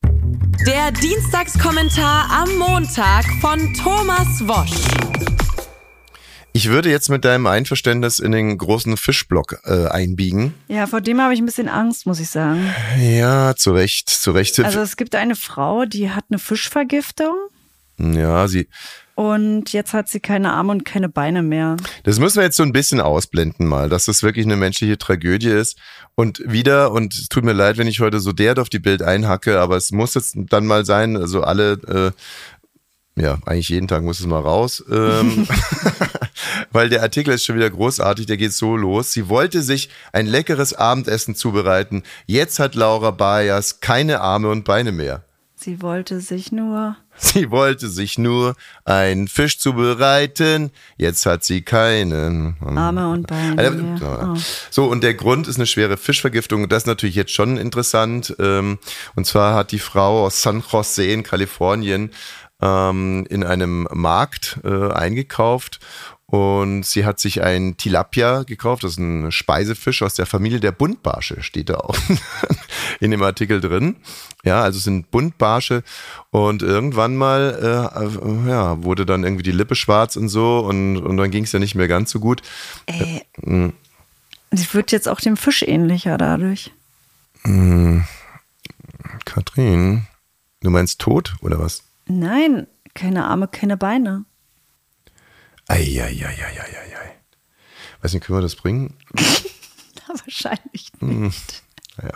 Der 0.66 0.92
Dienstagskommentar 0.92 2.30
am 2.30 2.56
Montag 2.56 3.24
von 3.40 3.72
Thomas 3.74 4.26
Wosch. 4.46 4.80
Ich 6.52 6.68
würde 6.68 6.90
jetzt 6.90 7.08
mit 7.08 7.24
deinem 7.24 7.46
Einverständnis 7.46 8.18
in 8.18 8.32
den 8.32 8.58
großen 8.58 8.96
Fischblock 8.96 9.60
äh, 9.64 9.86
einbiegen. 9.86 10.54
Ja, 10.68 10.86
vor 10.86 11.00
dem 11.00 11.20
habe 11.20 11.34
ich 11.34 11.40
ein 11.40 11.46
bisschen 11.46 11.68
Angst, 11.68 12.06
muss 12.06 12.20
ich 12.20 12.28
sagen. 12.28 12.72
Ja, 12.98 13.54
zu 13.56 13.72
Recht, 13.72 14.10
zu 14.10 14.32
Recht. 14.32 14.58
Also 14.60 14.80
es 14.80 14.96
gibt 14.96 15.14
eine 15.14 15.36
Frau, 15.36 15.84
die 15.84 16.10
hat 16.10 16.24
eine 16.28 16.38
Fischvergiftung 16.38 17.34
ja, 18.00 18.48
sie, 18.48 18.68
und 19.20 19.74
jetzt 19.74 19.92
hat 19.92 20.08
sie 20.08 20.18
keine 20.18 20.50
Arme 20.54 20.72
und 20.72 20.86
keine 20.86 21.10
Beine 21.10 21.42
mehr. 21.42 21.76
Das 22.04 22.18
müssen 22.18 22.36
wir 22.36 22.44
jetzt 22.44 22.56
so 22.56 22.62
ein 22.62 22.72
bisschen 22.72 23.02
ausblenden 23.02 23.66
mal, 23.66 23.90
dass 23.90 24.06
das 24.06 24.22
wirklich 24.22 24.46
eine 24.46 24.56
menschliche 24.56 24.96
Tragödie 24.96 25.50
ist. 25.50 25.76
Und 26.14 26.42
wieder, 26.46 26.90
und 26.92 27.12
es 27.12 27.28
tut 27.28 27.44
mir 27.44 27.52
leid, 27.52 27.76
wenn 27.76 27.86
ich 27.86 28.00
heute 28.00 28.18
so 28.18 28.32
derart 28.32 28.58
auf 28.58 28.70
die 28.70 28.78
Bild 28.78 29.02
einhacke, 29.02 29.60
aber 29.60 29.76
es 29.76 29.92
muss 29.92 30.14
jetzt 30.14 30.38
dann 30.48 30.66
mal 30.66 30.86
sein, 30.86 31.18
also 31.18 31.42
alle, 31.42 32.14
äh, 33.16 33.20
ja, 33.20 33.36
eigentlich 33.44 33.68
jeden 33.68 33.88
Tag 33.88 34.04
muss 34.04 34.20
es 34.20 34.26
mal 34.26 34.40
raus, 34.40 34.82
ähm, 34.90 35.46
weil 36.72 36.88
der 36.88 37.02
Artikel 37.02 37.34
ist 37.34 37.44
schon 37.44 37.56
wieder 37.56 37.68
großartig, 37.68 38.24
der 38.24 38.38
geht 38.38 38.54
so 38.54 38.74
los. 38.74 39.12
Sie 39.12 39.28
wollte 39.28 39.60
sich 39.60 39.90
ein 40.14 40.28
leckeres 40.28 40.72
Abendessen 40.72 41.34
zubereiten. 41.34 42.04
Jetzt 42.24 42.58
hat 42.58 42.74
Laura 42.74 43.10
Bayers 43.10 43.80
keine 43.80 44.22
Arme 44.22 44.48
und 44.48 44.64
Beine 44.64 44.92
mehr. 44.92 45.24
Sie 45.56 45.82
wollte 45.82 46.20
sich 46.20 46.52
nur. 46.52 46.96
Sie 47.22 47.50
wollte 47.50 47.90
sich 47.90 48.16
nur 48.16 48.54
einen 48.84 49.28
Fisch 49.28 49.58
zubereiten. 49.58 50.70
Jetzt 50.96 51.26
hat 51.26 51.44
sie 51.44 51.60
keinen. 51.60 52.56
Arme 52.64 53.10
und 53.10 53.26
Beine. 53.26 53.58
Also, 53.58 53.82
mehr. 53.82 54.34
Oh. 54.34 54.40
So, 54.70 54.84
und 54.86 55.02
der 55.02 55.14
Grund 55.14 55.46
ist 55.46 55.56
eine 55.56 55.66
schwere 55.66 55.98
Fischvergiftung. 55.98 56.68
Das 56.68 56.84
ist 56.84 56.86
natürlich 56.86 57.16
jetzt 57.16 57.32
schon 57.32 57.58
interessant. 57.58 58.34
Ähm, 58.38 58.78
Und 59.14 59.26
zwar 59.26 59.54
hat 59.54 59.72
die 59.72 59.78
Frau 59.78 60.24
aus 60.24 60.40
San 60.40 60.64
Jose 60.72 61.04
in 61.04 61.22
Kalifornien 61.22 62.10
ähm, 62.62 63.26
in 63.28 63.44
einem 63.44 63.88
Markt 63.92 64.60
äh, 64.64 64.92
eingekauft 64.92 65.80
und 66.30 66.84
sie 66.86 67.04
hat 67.04 67.18
sich 67.18 67.42
ein 67.42 67.76
Tilapia 67.76 68.44
gekauft, 68.44 68.84
das 68.84 68.92
ist 68.92 68.98
ein 68.98 69.32
Speisefisch 69.32 70.02
aus 70.02 70.14
der 70.14 70.26
Familie 70.26 70.60
der 70.60 70.70
Buntbarsche, 70.70 71.42
steht 71.42 71.70
da 71.70 71.78
auch 71.78 71.96
in 73.00 73.10
dem 73.10 73.22
Artikel 73.22 73.60
drin. 73.60 73.96
Ja, 74.44 74.62
also 74.62 74.78
es 74.78 74.84
sind 74.84 75.10
Buntbarsche 75.10 75.82
und 76.30 76.62
irgendwann 76.62 77.16
mal 77.16 77.90
äh, 77.92 78.48
ja, 78.48 78.82
wurde 78.84 79.06
dann 79.06 79.24
irgendwie 79.24 79.42
die 79.42 79.50
Lippe 79.50 79.74
schwarz 79.74 80.14
und 80.14 80.28
so 80.28 80.60
und, 80.60 80.98
und 80.98 81.16
dann 81.16 81.32
ging 81.32 81.44
es 81.44 81.52
ja 81.52 81.58
nicht 81.58 81.74
mehr 81.74 81.88
ganz 81.88 82.12
so 82.12 82.20
gut. 82.20 82.42
Ey, 82.86 83.22
Mm, 83.42 83.70
sie 84.52 84.72
wird 84.74 84.92
jetzt 84.92 85.08
auch 85.08 85.20
dem 85.20 85.36
Fisch 85.36 85.62
ähnlicher 85.62 86.16
dadurch. 86.16 86.70
Katrin, 89.24 90.06
du 90.60 90.70
meinst 90.70 91.00
tot 91.00 91.34
oder 91.40 91.58
was? 91.58 91.82
Nein, 92.10 92.66
keine 92.94 93.24
Arme, 93.24 93.46
keine 93.48 93.76
Beine. 93.76 94.24
Eieieiei. 95.68 97.14
Weiß 98.02 98.12
nicht, 98.12 98.24
können 98.24 98.38
wir 98.38 98.42
das 98.42 98.56
bringen? 98.56 98.96
Wahrscheinlich 100.06 100.90
Hm. 100.98 101.22
nicht. 101.26 101.62
Naja. 101.96 102.14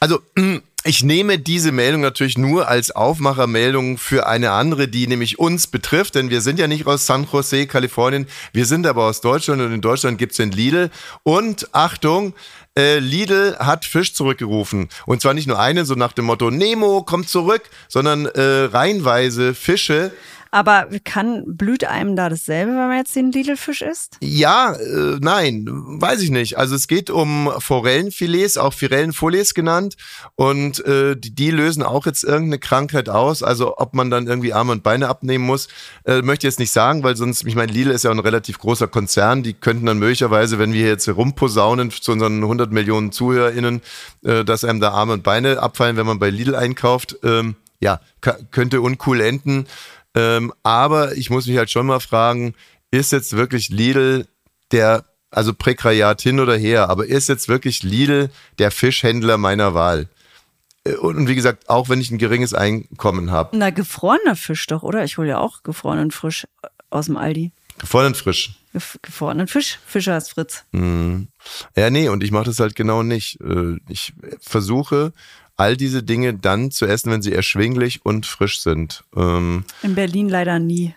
Also, 0.00 0.20
mm, 0.36 0.58
ich 0.86 1.02
nehme 1.02 1.38
diese 1.38 1.72
Meldung 1.72 2.02
natürlich 2.02 2.36
nur 2.36 2.68
als 2.68 2.90
Aufmachermeldung 2.90 3.96
für 3.96 4.26
eine 4.26 4.50
andere, 4.50 4.86
die 4.86 5.06
nämlich 5.06 5.38
uns 5.38 5.66
betrifft, 5.66 6.14
denn 6.14 6.28
wir 6.28 6.42
sind 6.42 6.58
ja 6.58 6.66
nicht 6.66 6.86
aus 6.86 7.06
San 7.06 7.26
Jose, 7.30 7.66
Kalifornien, 7.66 8.26
wir 8.52 8.66
sind 8.66 8.86
aber 8.86 9.04
aus 9.04 9.22
Deutschland 9.22 9.62
und 9.62 9.72
in 9.72 9.80
Deutschland 9.80 10.18
gibt's 10.18 10.36
den 10.36 10.52
Lidl. 10.52 10.90
Und 11.22 11.68
Achtung, 11.72 12.34
äh, 12.76 12.98
Lidl 12.98 13.56
hat 13.58 13.86
Fisch 13.86 14.12
zurückgerufen. 14.12 14.90
Und 15.06 15.22
zwar 15.22 15.32
nicht 15.32 15.46
nur 15.48 15.58
einen, 15.58 15.86
so 15.86 15.94
nach 15.94 16.12
dem 16.12 16.26
Motto, 16.26 16.50
Nemo, 16.50 17.02
kommt 17.02 17.30
zurück, 17.30 17.62
sondern 17.88 18.26
äh, 18.26 18.64
reihenweise 18.64 19.54
Fische. 19.54 20.12
Aber 20.54 20.86
kann, 21.02 21.42
blüht 21.48 21.82
einem 21.82 22.14
da 22.14 22.28
dasselbe, 22.28 22.70
wenn 22.70 22.86
man 22.86 22.98
jetzt 22.98 23.16
den 23.16 23.32
Lidl-Fisch 23.32 23.82
isst? 23.82 24.18
Ja, 24.20 24.74
äh, 24.74 25.18
nein, 25.20 25.66
weiß 25.66 26.20
ich 26.20 26.30
nicht. 26.30 26.58
Also 26.58 26.76
es 26.76 26.86
geht 26.86 27.10
um 27.10 27.50
Forellenfilets, 27.58 28.56
auch 28.56 28.72
Forellenfilets 28.72 29.54
genannt. 29.54 29.96
Und 30.36 30.78
äh, 30.86 31.16
die, 31.16 31.34
die 31.34 31.50
lösen 31.50 31.82
auch 31.82 32.06
jetzt 32.06 32.22
irgendeine 32.22 32.60
Krankheit 32.60 33.08
aus. 33.08 33.42
Also 33.42 33.78
ob 33.78 33.94
man 33.94 34.10
dann 34.10 34.28
irgendwie 34.28 34.52
Arme 34.52 34.70
und 34.70 34.84
Beine 34.84 35.08
abnehmen 35.08 35.44
muss, 35.44 35.66
äh, 36.04 36.22
möchte 36.22 36.46
ich 36.46 36.52
jetzt 36.52 36.60
nicht 36.60 36.70
sagen, 36.70 37.02
weil 37.02 37.16
sonst, 37.16 37.44
ich 37.44 37.56
meine, 37.56 37.72
Lidl 37.72 37.90
ist 37.90 38.04
ja 38.04 38.12
ein 38.12 38.20
relativ 38.20 38.60
großer 38.60 38.86
Konzern. 38.86 39.42
Die 39.42 39.54
könnten 39.54 39.86
dann 39.86 39.98
möglicherweise, 39.98 40.60
wenn 40.60 40.72
wir 40.72 40.86
jetzt 40.86 41.08
rumposaunen 41.08 41.90
zu 41.90 42.12
unseren 42.12 42.44
100 42.44 42.70
Millionen 42.70 43.10
ZuhörerInnen, 43.10 43.82
äh, 44.22 44.44
dass 44.44 44.62
einem 44.62 44.78
da 44.78 44.92
Arme 44.92 45.14
und 45.14 45.24
Beine 45.24 45.58
abfallen, 45.58 45.96
wenn 45.96 46.06
man 46.06 46.20
bei 46.20 46.30
Lidl 46.30 46.54
einkauft, 46.54 47.16
ähm, 47.24 47.56
ja, 47.80 48.00
könnte 48.52 48.80
uncool 48.80 49.20
enden. 49.20 49.66
Ähm, 50.14 50.52
aber 50.62 51.16
ich 51.16 51.30
muss 51.30 51.46
mich 51.46 51.56
halt 51.56 51.70
schon 51.70 51.86
mal 51.86 52.00
fragen, 52.00 52.54
ist 52.90 53.12
jetzt 53.12 53.36
wirklich 53.36 53.68
Lidl 53.68 54.26
der, 54.70 55.04
also 55.30 55.52
Prekariat 55.52 56.20
hin 56.20 56.38
oder 56.40 56.56
her, 56.56 56.88
aber 56.88 57.06
ist 57.06 57.28
jetzt 57.28 57.48
wirklich 57.48 57.82
Lidl 57.82 58.30
der 58.58 58.70
Fischhändler 58.70 59.36
meiner 59.38 59.74
Wahl? 59.74 60.08
Äh, 60.84 60.94
Und, 60.94 61.26
wie 61.28 61.34
gesagt, 61.34 61.68
auch 61.68 61.88
wenn 61.88 62.00
ich 62.00 62.10
ein 62.10 62.18
geringes 62.18 62.54
Einkommen 62.54 63.30
habe, 63.30 63.56
Na, 63.56 63.70
gefrorener 63.70 64.36
Fisch 64.36 64.66
doch, 64.68 64.82
oder? 64.82 65.02
Ich 65.04 65.18
hole 65.18 65.28
ja 65.28 65.38
auch 65.38 65.62
gefrorenen 65.64 66.10
Fisch 66.12 66.46
aus 66.90 67.06
dem 67.06 67.16
Aldi. 67.16 67.50
und 67.92 68.16
frisch. 68.16 68.54
Gef 68.72 68.98
gefrorenen 69.02 69.46
Fisch, 69.48 69.78
Fischer 69.86 70.16
ist 70.16 70.30
Fritz. 70.30 70.64
Mhm. 70.72 71.28
Ja, 71.76 71.90
nee, 71.90 72.08
und 72.08 72.22
ich 72.24 72.30
mache 72.32 72.44
das 72.44 72.58
halt 72.60 72.74
genau 72.76 73.02
nicht. 73.02 73.40
Äh, 73.40 73.76
Ich 73.88 74.12
versuche, 74.40 75.12
all 75.56 75.76
diese 75.76 76.02
Dinge 76.02 76.34
dann 76.34 76.70
zu 76.70 76.86
essen, 76.86 77.12
wenn 77.12 77.22
sie 77.22 77.32
erschwinglich 77.32 78.04
und 78.04 78.26
frisch 78.26 78.60
sind. 78.60 79.04
Ähm, 79.16 79.64
In 79.82 79.94
Berlin 79.94 80.28
leider 80.28 80.58
nie. 80.58 80.94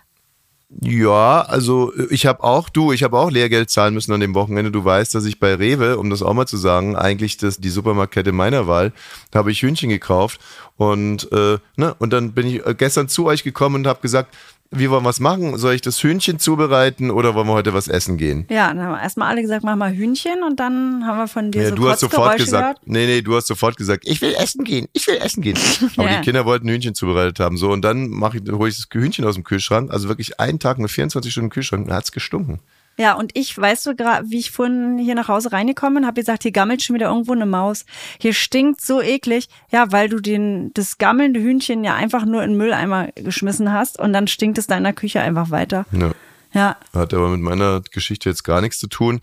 Ja, 0.82 1.40
also 1.40 1.94
ich 2.10 2.26
habe 2.26 2.44
auch, 2.44 2.68
du, 2.68 2.92
ich 2.92 3.02
habe 3.02 3.18
auch 3.18 3.30
Lehrgeld 3.30 3.70
zahlen 3.70 3.94
müssen 3.94 4.12
an 4.12 4.20
dem 4.20 4.34
Wochenende. 4.34 4.70
Du 4.70 4.84
weißt, 4.84 5.14
dass 5.14 5.24
ich 5.24 5.40
bei 5.40 5.54
Rewe, 5.54 5.96
um 5.96 6.10
das 6.10 6.22
auch 6.22 6.34
mal 6.34 6.46
zu 6.46 6.58
sagen, 6.58 6.94
eigentlich 6.94 7.38
das, 7.38 7.56
die 7.58 7.70
Supermarktkette 7.70 8.32
meiner 8.32 8.66
Wahl, 8.66 8.92
habe 9.34 9.50
ich 9.50 9.62
Hühnchen 9.62 9.88
gekauft 9.88 10.40
und 10.76 11.32
äh, 11.32 11.58
ne, 11.76 11.94
und 11.98 12.12
dann 12.12 12.32
bin 12.32 12.46
ich 12.46 12.66
äh, 12.66 12.74
gestern 12.76 13.08
zu 13.08 13.24
euch 13.26 13.44
gekommen 13.44 13.76
und 13.76 13.86
habe 13.86 14.02
gesagt, 14.02 14.36
wie 14.70 14.90
wollen 14.90 15.02
wir 15.02 15.08
es 15.10 15.18
machen? 15.20 15.56
Soll 15.56 15.74
ich 15.74 15.80
das 15.80 16.02
Hühnchen 16.02 16.38
zubereiten 16.38 17.10
oder 17.10 17.34
wollen 17.34 17.46
wir 17.46 17.54
heute 17.54 17.72
was 17.72 17.88
essen 17.88 18.18
gehen? 18.18 18.46
Ja, 18.50 18.68
dann 18.68 18.82
haben 18.82 18.92
wir 18.92 19.00
erstmal 19.02 19.28
alle 19.28 19.40
gesagt, 19.40 19.64
mach 19.64 19.76
mal 19.76 19.92
Hühnchen 19.94 20.42
und 20.42 20.60
dann 20.60 21.06
haben 21.06 21.16
wir 21.18 21.26
von 21.28 21.50
dir 21.50 21.62
Ja, 21.62 21.68
so 21.70 21.74
du 21.76 21.88
hast 21.88 22.00
sofort 22.00 22.36
gesagt, 22.36 22.80
gehört. 22.82 22.86
nee, 22.86 23.06
nee, 23.06 23.22
du 23.22 23.34
hast 23.34 23.46
sofort 23.46 23.76
gesagt, 23.78 24.04
ich 24.06 24.20
will 24.20 24.34
essen 24.38 24.64
gehen, 24.64 24.86
ich 24.92 25.06
will 25.06 25.16
essen 25.16 25.42
gehen. 25.42 25.56
Aber 25.96 26.10
Ja. 26.10 26.18
die 26.18 26.24
Kinder 26.24 26.44
wollten 26.44 26.68
Hühnchen 26.68 26.94
zubereitet 26.94 27.40
haben. 27.40 27.56
So, 27.56 27.70
und 27.70 27.82
dann 27.82 28.08
mache 28.08 28.38
ich, 28.38 28.52
hole 28.52 28.68
ich 28.68 28.76
das 28.76 28.86
Hühnchen 28.92 29.24
aus 29.24 29.36
dem 29.36 29.44
Kühlschrank. 29.44 29.90
Also 29.90 30.08
wirklich 30.08 30.38
einen 30.38 30.58
Tag 30.58 30.78
mit 30.78 30.90
24 30.90 31.32
Stunden 31.32 31.46
im 31.46 31.50
Kühlschrank, 31.50 31.88
da 31.88 31.94
hat's 31.96 32.12
gestunken. 32.12 32.60
Ja, 32.98 33.14
und 33.14 33.30
ich, 33.34 33.56
weißt 33.56 33.86
du, 33.86 33.90
gra- 33.92 34.22
wie 34.24 34.38
ich 34.38 34.50
vorhin 34.50 34.98
hier 34.98 35.14
nach 35.14 35.28
Hause 35.28 35.52
reingekommen 35.52 35.94
bin, 35.94 36.06
habe 36.06 36.20
gesagt, 36.20 36.42
hier 36.42 36.52
gammelt 36.52 36.82
schon 36.82 36.94
wieder 36.94 37.08
irgendwo 37.08 37.32
eine 37.32 37.46
Maus. 37.46 37.86
Hier 38.20 38.34
stinkt 38.34 38.80
so 38.80 39.00
eklig. 39.00 39.48
Ja, 39.70 39.92
weil 39.92 40.08
du 40.08 40.18
den, 40.20 40.72
das 40.74 40.98
gammelnde 40.98 41.40
Hühnchen 41.40 41.84
ja 41.84 41.94
einfach 41.94 42.24
nur 42.24 42.42
in 42.42 42.50
den 42.50 42.58
Mülleimer 42.58 43.08
geschmissen 43.14 43.72
hast 43.72 43.98
und 43.98 44.12
dann 44.12 44.26
stinkt 44.26 44.58
es 44.58 44.66
da 44.66 44.76
in 44.76 44.82
der 44.84 44.92
Küche 44.92 45.20
einfach 45.20 45.50
weiter. 45.50 45.86
Ja. 45.92 46.10
Ja, 46.54 46.76
Hat 46.94 47.12
aber 47.12 47.28
mit 47.28 47.40
meiner 47.40 47.82
Geschichte 47.92 48.30
jetzt 48.30 48.42
gar 48.42 48.62
nichts 48.62 48.78
zu 48.78 48.86
tun. 48.86 49.20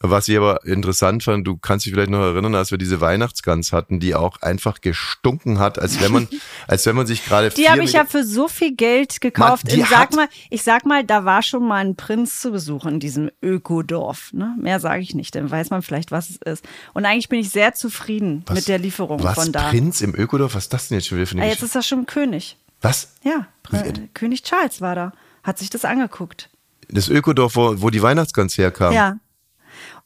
Was 0.00 0.26
ich 0.26 0.36
aber 0.36 0.64
interessant 0.64 1.22
fand, 1.22 1.46
du 1.46 1.56
kannst 1.56 1.86
dich 1.86 1.92
vielleicht 1.92 2.10
noch 2.10 2.20
erinnern, 2.20 2.54
als 2.56 2.72
wir 2.72 2.78
diese 2.78 3.00
Weihnachtsgans 3.00 3.72
hatten, 3.72 4.00
die 4.00 4.14
auch 4.16 4.42
einfach 4.42 4.80
gestunken 4.80 5.60
hat, 5.60 5.78
als 5.78 6.00
wenn 6.00 6.12
man, 6.12 6.28
als 6.66 6.84
wenn 6.86 6.96
man 6.96 7.06
sich 7.06 7.24
gerade 7.24 7.50
die 7.50 7.70
habe 7.70 7.84
ich 7.84 7.92
ja 7.92 8.04
für 8.04 8.24
so 8.24 8.48
viel 8.48 8.74
Geld 8.74 9.20
gekauft. 9.20 9.70
die 9.70 9.80
ich 9.80 9.88
sag 9.88 10.14
mal, 10.16 10.28
ich 10.50 10.62
sag 10.64 10.84
mal, 10.84 11.04
da 11.04 11.24
war 11.24 11.42
schon 11.42 11.66
mal 11.66 11.84
ein 11.84 11.94
Prinz 11.94 12.40
zu 12.40 12.50
Besuch 12.50 12.86
in 12.86 12.98
diesem 12.98 13.30
Ökodorf. 13.40 14.32
Ne? 14.32 14.54
Mehr 14.60 14.80
sage 14.80 15.00
ich 15.02 15.14
nicht, 15.14 15.34
dann 15.36 15.50
weiß 15.50 15.70
man 15.70 15.82
vielleicht, 15.82 16.10
was 16.10 16.28
es 16.30 16.36
ist. 16.44 16.64
Und 16.92 17.04
eigentlich 17.06 17.28
bin 17.28 17.38
ich 17.38 17.50
sehr 17.50 17.74
zufrieden 17.74 18.42
Was- 18.46 18.56
mit 18.56 18.68
der 18.68 18.78
Lieferung 18.78 19.22
was, 19.22 19.34
von 19.36 19.52
da. 19.52 19.68
Prinz 19.68 20.00
im 20.00 20.14
Ökodorf? 20.14 20.54
Was 20.54 20.64
ist 20.64 20.72
das 20.72 20.88
denn 20.88 20.98
jetzt 20.98 21.06
schon 21.06 21.18
wieder 21.18 21.26
für 21.28 21.36
eine 21.36 21.44
Ah, 21.44 21.48
jetzt 21.48 21.62
ist 21.62 21.74
er 21.76 21.82
schon 21.82 22.06
König. 22.06 22.56
Was? 22.80 23.14
Ja, 23.22 23.46
Pr- 23.64 24.08
König 24.12 24.42
Charles 24.42 24.80
war 24.80 24.94
da. 24.94 25.12
Hat 25.42 25.58
sich 25.58 25.70
das 25.70 25.84
angeguckt. 25.84 26.50
Das 26.88 27.08
Ökodorf, 27.08 27.56
wo, 27.56 27.80
wo 27.82 27.90
die 27.90 28.02
Weihnachtsgans 28.02 28.56
herkam. 28.58 28.92
Ja. 28.92 29.18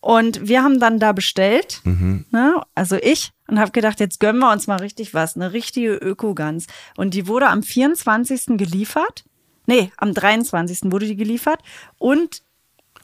Und 0.01 0.47
wir 0.49 0.63
haben 0.63 0.79
dann 0.79 0.99
da 1.01 1.13
bestellt, 1.13 1.81
Mhm. 1.85 2.25
ne? 2.31 2.63
also 2.75 2.97
ich, 2.97 3.33
und 3.49 3.59
habe 3.59 3.73
gedacht, 3.73 3.99
jetzt 4.01 4.21
gönnen 4.21 4.39
wir 4.39 4.53
uns 4.53 4.67
mal 4.67 4.77
richtig 4.79 5.13
was, 5.13 5.35
eine 5.35 5.53
richtige 5.53 5.95
Ökogans. 5.95 6.67
Und 6.97 7.15
die 7.15 7.27
wurde 7.27 7.49
am 7.49 7.63
24. 7.63 8.57
geliefert. 8.59 9.25
Nee, 9.67 9.91
am 9.97 10.15
23. 10.15 10.93
wurde 10.93 11.07
die 11.07 11.17
geliefert. 11.17 11.61
Und 11.99 12.43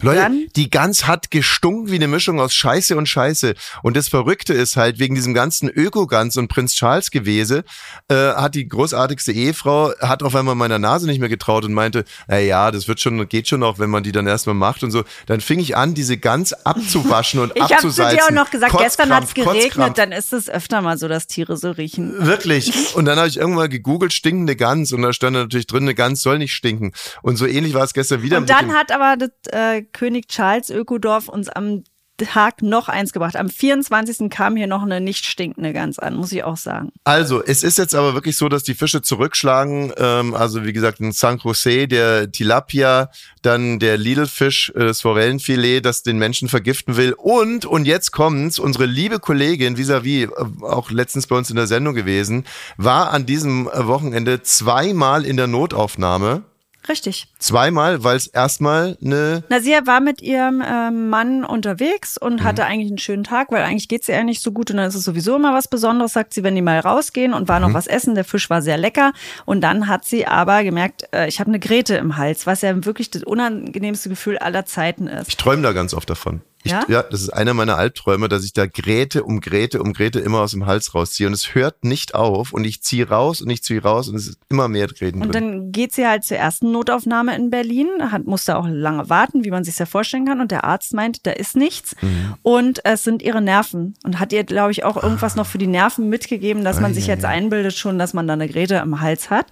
Leute, 0.01 0.21
Dann- 0.21 0.47
die 0.57 0.71
Gans 0.71 1.07
hat 1.07 1.31
gestunken 1.31 1.91
wie 1.91 1.97
eine 1.97 2.09
Mischung 2.09 2.41
aus 2.41 2.55
Scheiße 2.55 2.97
und 2.97 3.09
Scheiße. 3.09 3.55
Und 3.83 3.97
das 3.97 4.09
Verrückte 4.09 4.53
ist 4.55 4.77
halt, 4.77 4.99
wegen 4.99 5.15
diesem 5.15 5.35
ganzen 5.35 5.69
Öko-Gans 5.69 6.37
und 6.37 6.49
Prinz 6.49 6.75
Charles 6.75 7.11
Gewese, 7.11 7.65
äh, 8.09 8.15
hat 8.15 8.55
die 8.55 8.69
großartigste 8.69 9.33
Ehefrau, 9.33 9.93
hat 10.01 10.23
auf 10.23 10.35
einmal 10.35 10.55
meiner 10.55 10.79
Nase 10.79 11.07
nicht 11.07 11.21
mehr 11.21 11.29
getraut 11.29 11.65
und 11.65 11.73
meinte, 11.73 12.05
na 12.29 12.39
ja, 12.39 12.71
das 12.71 12.89
wird 12.89 13.01
schon, 13.01 13.29
geht 13.29 13.49
schon 13.49 13.63
auch, 13.63 13.79
wenn 13.79 13.91
man 13.91 14.03
die 14.03 14.13
dann 14.13 14.27
erstmal 14.27 14.55
macht 14.55 14.83
und 14.83 14.91
so. 14.91 15.05
Dann 15.27 15.41
fing 15.41 15.59
ich 15.61 15.77
an, 15.77 15.95
diese 15.95 16.17
Gans 16.17 16.53
abzuwaschen 16.53 17.41
und 17.41 17.53
ich 17.55 17.63
habe 17.63 17.69
zu 17.71 17.75
abzusalzen. 17.89 18.19
dir 18.19 18.25
auch 18.25 18.31
noch 18.31 18.51
gesagt, 18.51 18.77
gestern 18.77 19.11
hat's 19.11 19.35
Kotzkrampf, 19.35 19.35
geregnet, 19.35 19.63
Kotzkrampf. 19.65 19.97
dann 19.97 20.13
ist 20.13 20.33
es 20.33 20.49
öfter 20.49 20.83
mal 20.83 20.99
so, 20.99 21.09
dass 21.09 21.27
Tiere 21.27 21.57
so 21.57 21.71
riechen. 21.71 22.15
Wirklich. 22.27 22.95
Und 22.97 23.05
dann 23.07 23.19
habe 23.19 23.29
ich 23.29 23.37
irgendwann 23.37 23.71
gegoogelt, 23.71 24.13
stinkende 24.13 24.57
Gans. 24.57 24.93
Und 24.93 25.03
da 25.03 25.13
stand 25.13 25.35
natürlich 25.37 25.67
drin, 25.67 25.85
eine 25.85 25.95
Gans 25.95 26.23
soll 26.23 26.39
nicht 26.39 26.53
stinken. 26.55 26.93
Und 27.23 27.37
so 27.37 27.47
ähnlich 27.47 27.75
war 27.75 27.85
es 27.85 27.95
gestern 27.95 28.23
wieder. 28.23 28.39
Und 28.39 28.51
dann 28.51 28.73
hat 28.75 28.93
aber 28.93 29.17
das 29.17 29.31
äh, 29.53 29.84
König 29.85 30.29
Charles 30.29 30.71
Ökodorf 30.71 31.29
uns 31.29 31.49
am 31.49 31.85
Tag 32.17 32.63
noch 32.63 32.89
eins 32.89 33.13
gebracht. 33.13 33.35
Am 33.35 33.49
24. 33.49 34.31
kam 34.31 34.55
hier 34.55 34.69
noch 34.69 34.83
eine 34.83 35.01
nicht 35.01 35.27
stinkende 35.27 35.73
Gans 35.73 35.99
an, 35.99 36.15
muss 36.15 36.31
ich 36.31 36.45
auch 36.45 36.57
sagen. 36.57 36.93
Also, 37.03 37.43
es 37.43 37.65
ist 37.65 37.77
jetzt 37.77 37.95
aber 37.95 38.15
wirklich 38.15 38.37
so, 38.37 38.49
dass 38.49 38.63
die 38.63 38.75
Fische 38.75 39.03
zurückschlagen. 39.03 39.93
Ähm, 39.97 40.33
also, 40.33 40.65
wie 40.65 40.73
gesagt, 40.73 41.01
ein 41.01 41.11
San 41.11 41.39
Jose, 41.39 41.89
der 41.89 42.31
Tilapia, 42.31 43.11
dann 43.43 43.81
der 43.81 43.97
Lidl-Fisch, 43.97 44.71
äh, 44.77 44.85
das 44.85 45.01
Forellenfilet, 45.01 45.81
das 45.81 46.05
den 46.05 46.19
Menschen 46.19 46.49
vergiften 46.49 46.97
will. 46.97 47.15
Und, 47.15 47.67
und 47.67 47.85
jetzt 47.85 48.13
kommt's, 48.13 48.61
unsere 48.61 48.87
liebe 48.87 49.19
Kollegin, 49.19 49.77
vis-à-vis, 49.77 50.29
-vis, 50.29 50.63
auch 50.63 50.93
letztens 50.93 51.27
bei 51.27 51.37
uns 51.37 51.51
in 51.51 51.57
der 51.57 51.67
Sendung 51.67 51.95
gewesen, 51.95 52.45
war 52.77 53.11
an 53.11 53.27
diesem 53.27 53.67
Wochenende 53.67 54.41
zweimal 54.43 55.25
in 55.25 55.37
der 55.37 55.49
Notaufnahme 55.49 56.45
Richtig. 56.89 57.29
Zweimal, 57.39 58.05
weil 58.05 58.17
es 58.17 58.27
erstmal 58.27 58.97
eine. 59.03 59.43
Na, 59.49 59.61
sie 59.61 59.73
war 59.85 60.01
mit 60.01 60.21
ihrem 60.21 60.63
ähm, 60.67 61.09
Mann 61.09 61.45
unterwegs 61.45 62.19
und 62.19 62.41
mhm. 62.41 62.45
hatte 62.45 62.67
eigentlich 62.67 62.91
einen 62.91 62.99
schönen 62.99 63.25
Tag, 63.25 63.51
weil 63.51 63.63
eigentlich 63.63 63.89
geht's 63.89 64.09
ihr 64.09 64.17
ja 64.17 64.25
nicht 64.25 64.43
so 64.43 64.53
gut 64.53 64.71
und 64.71 64.77
dann 64.77 64.89
ist 64.89 64.95
es 64.95 65.05
sowieso 65.05 65.37
immer 65.37 65.55
was 65.55 65.69
Besonderes, 65.69 66.13
sagt 66.13 66.35
sie, 66.35 66.43
wenn 66.43 66.55
die 66.55 66.63
mal 66.63 66.81
rausgehen 66.81 67.33
und 67.33 67.49
war 67.49 67.61
noch 67.61 67.69
mhm. 67.69 67.75
was 67.75 67.87
essen. 67.87 68.15
Der 68.15 68.25
Fisch 68.25 68.51
war 68.51 68.61
sehr 68.63 68.77
lecker 68.77 69.13
und 69.47 69.63
dann 69.63 69.89
hat 69.89 70.05
sie 70.05 70.27
aber 70.27 70.63
gemerkt, 70.63 71.09
äh, 71.15 71.29
ich 71.29 71.41
habe 71.41 71.49
eine 71.49 71.59
Grete 71.59 71.97
im 71.97 72.17
Hals, 72.17 72.47
was 72.47 72.63
ja 72.63 72.85
wirklich 72.85 73.11
das 73.11 73.25
unangenehmste 73.25 74.09
Gefühl 74.09 74.39
aller 74.39 74.67
Zeiten 74.67 75.07
ist. 75.07 75.29
Ich 75.29 75.37
träume 75.37 75.63
da 75.63 75.73
ganz 75.73 75.95
oft 75.95 76.11
davon. 76.11 76.43
Ich, 76.65 76.73
ja? 76.73 76.83
ja, 76.89 77.03
das 77.03 77.21
ist 77.21 77.29
einer 77.29 77.53
meiner 77.53 77.77
Albträume, 77.77 78.29
dass 78.29 78.43
ich 78.43 78.55
da 78.55 78.67
Gräte 78.67 79.23
um 79.23 79.41
Gräte 79.41 79.83
um 79.83 79.93
Gräte 79.93 80.19
immer 80.19 80.41
aus 80.41 80.53
dem 80.53 80.65
Hals 80.65 80.95
rausziehe 80.95 81.27
und 81.27 81.35
es 81.35 81.55
hört 81.55 81.85
nicht 81.85 82.15
auf 82.15 82.55
und 82.55 82.65
ich 82.65 82.83
ziehe 82.83 83.07
raus 83.07 83.43
und 83.43 83.51
ich 83.51 83.63
ziehe 83.63 83.83
raus 83.83 84.09
und 84.09 84.17
es 84.17 84.29
ist 84.29 84.39
immer 84.49 84.69
mehr 84.69 84.87
Gräten 84.87 85.21
Und 85.21 85.35
drin. 85.35 85.45
dann 85.45 85.73
geht 85.73 85.93
sie 85.93 86.07
halt 86.07 86.25
zur 86.25 86.39
ersten 86.39 86.73
Notaufnahme 86.73 87.37
in 87.37 87.51
Berlin, 87.51 87.89
hat, 88.11 88.25
musste 88.25 88.57
auch 88.57 88.67
lange 88.67 89.11
warten, 89.11 89.45
wie 89.45 89.51
man 89.51 89.63
sich 89.63 89.79
ja 89.79 89.85
vorstellen 89.85 90.25
kann 90.25 90.41
und 90.41 90.51
der 90.51 90.65
Arzt 90.65 90.95
meint, 90.95 91.27
da 91.27 91.33
ist 91.33 91.55
nichts 91.55 91.97
mhm. 92.01 92.35
und 92.41 92.83
es 92.85 93.05
sind 93.05 93.21
ihre 93.21 93.43
Nerven 93.43 93.95
und 94.03 94.19
hat 94.19 94.33
ihr, 94.33 94.45
glaube 94.45 94.73
ich, 94.73 94.85
auch 94.85 95.01
irgendwas 95.01 95.37
noch 95.37 95.47
für 95.47 95.59
die 95.59 95.67
Nerven 95.67 96.09
mitgegeben, 96.09 96.65
dass 96.65 96.81
man 96.81 96.93
ah, 96.93 96.95
sich 96.95 97.09
ja, 97.09 97.15
jetzt 97.15 97.25
ja. 97.25 97.29
einbildet 97.29 97.75
schon, 97.75 97.99
dass 97.99 98.15
man 98.15 98.27
da 98.27 98.33
eine 98.33 98.49
Gräte 98.49 98.77
im 98.77 99.03
Hals 99.03 99.29
hat 99.29 99.47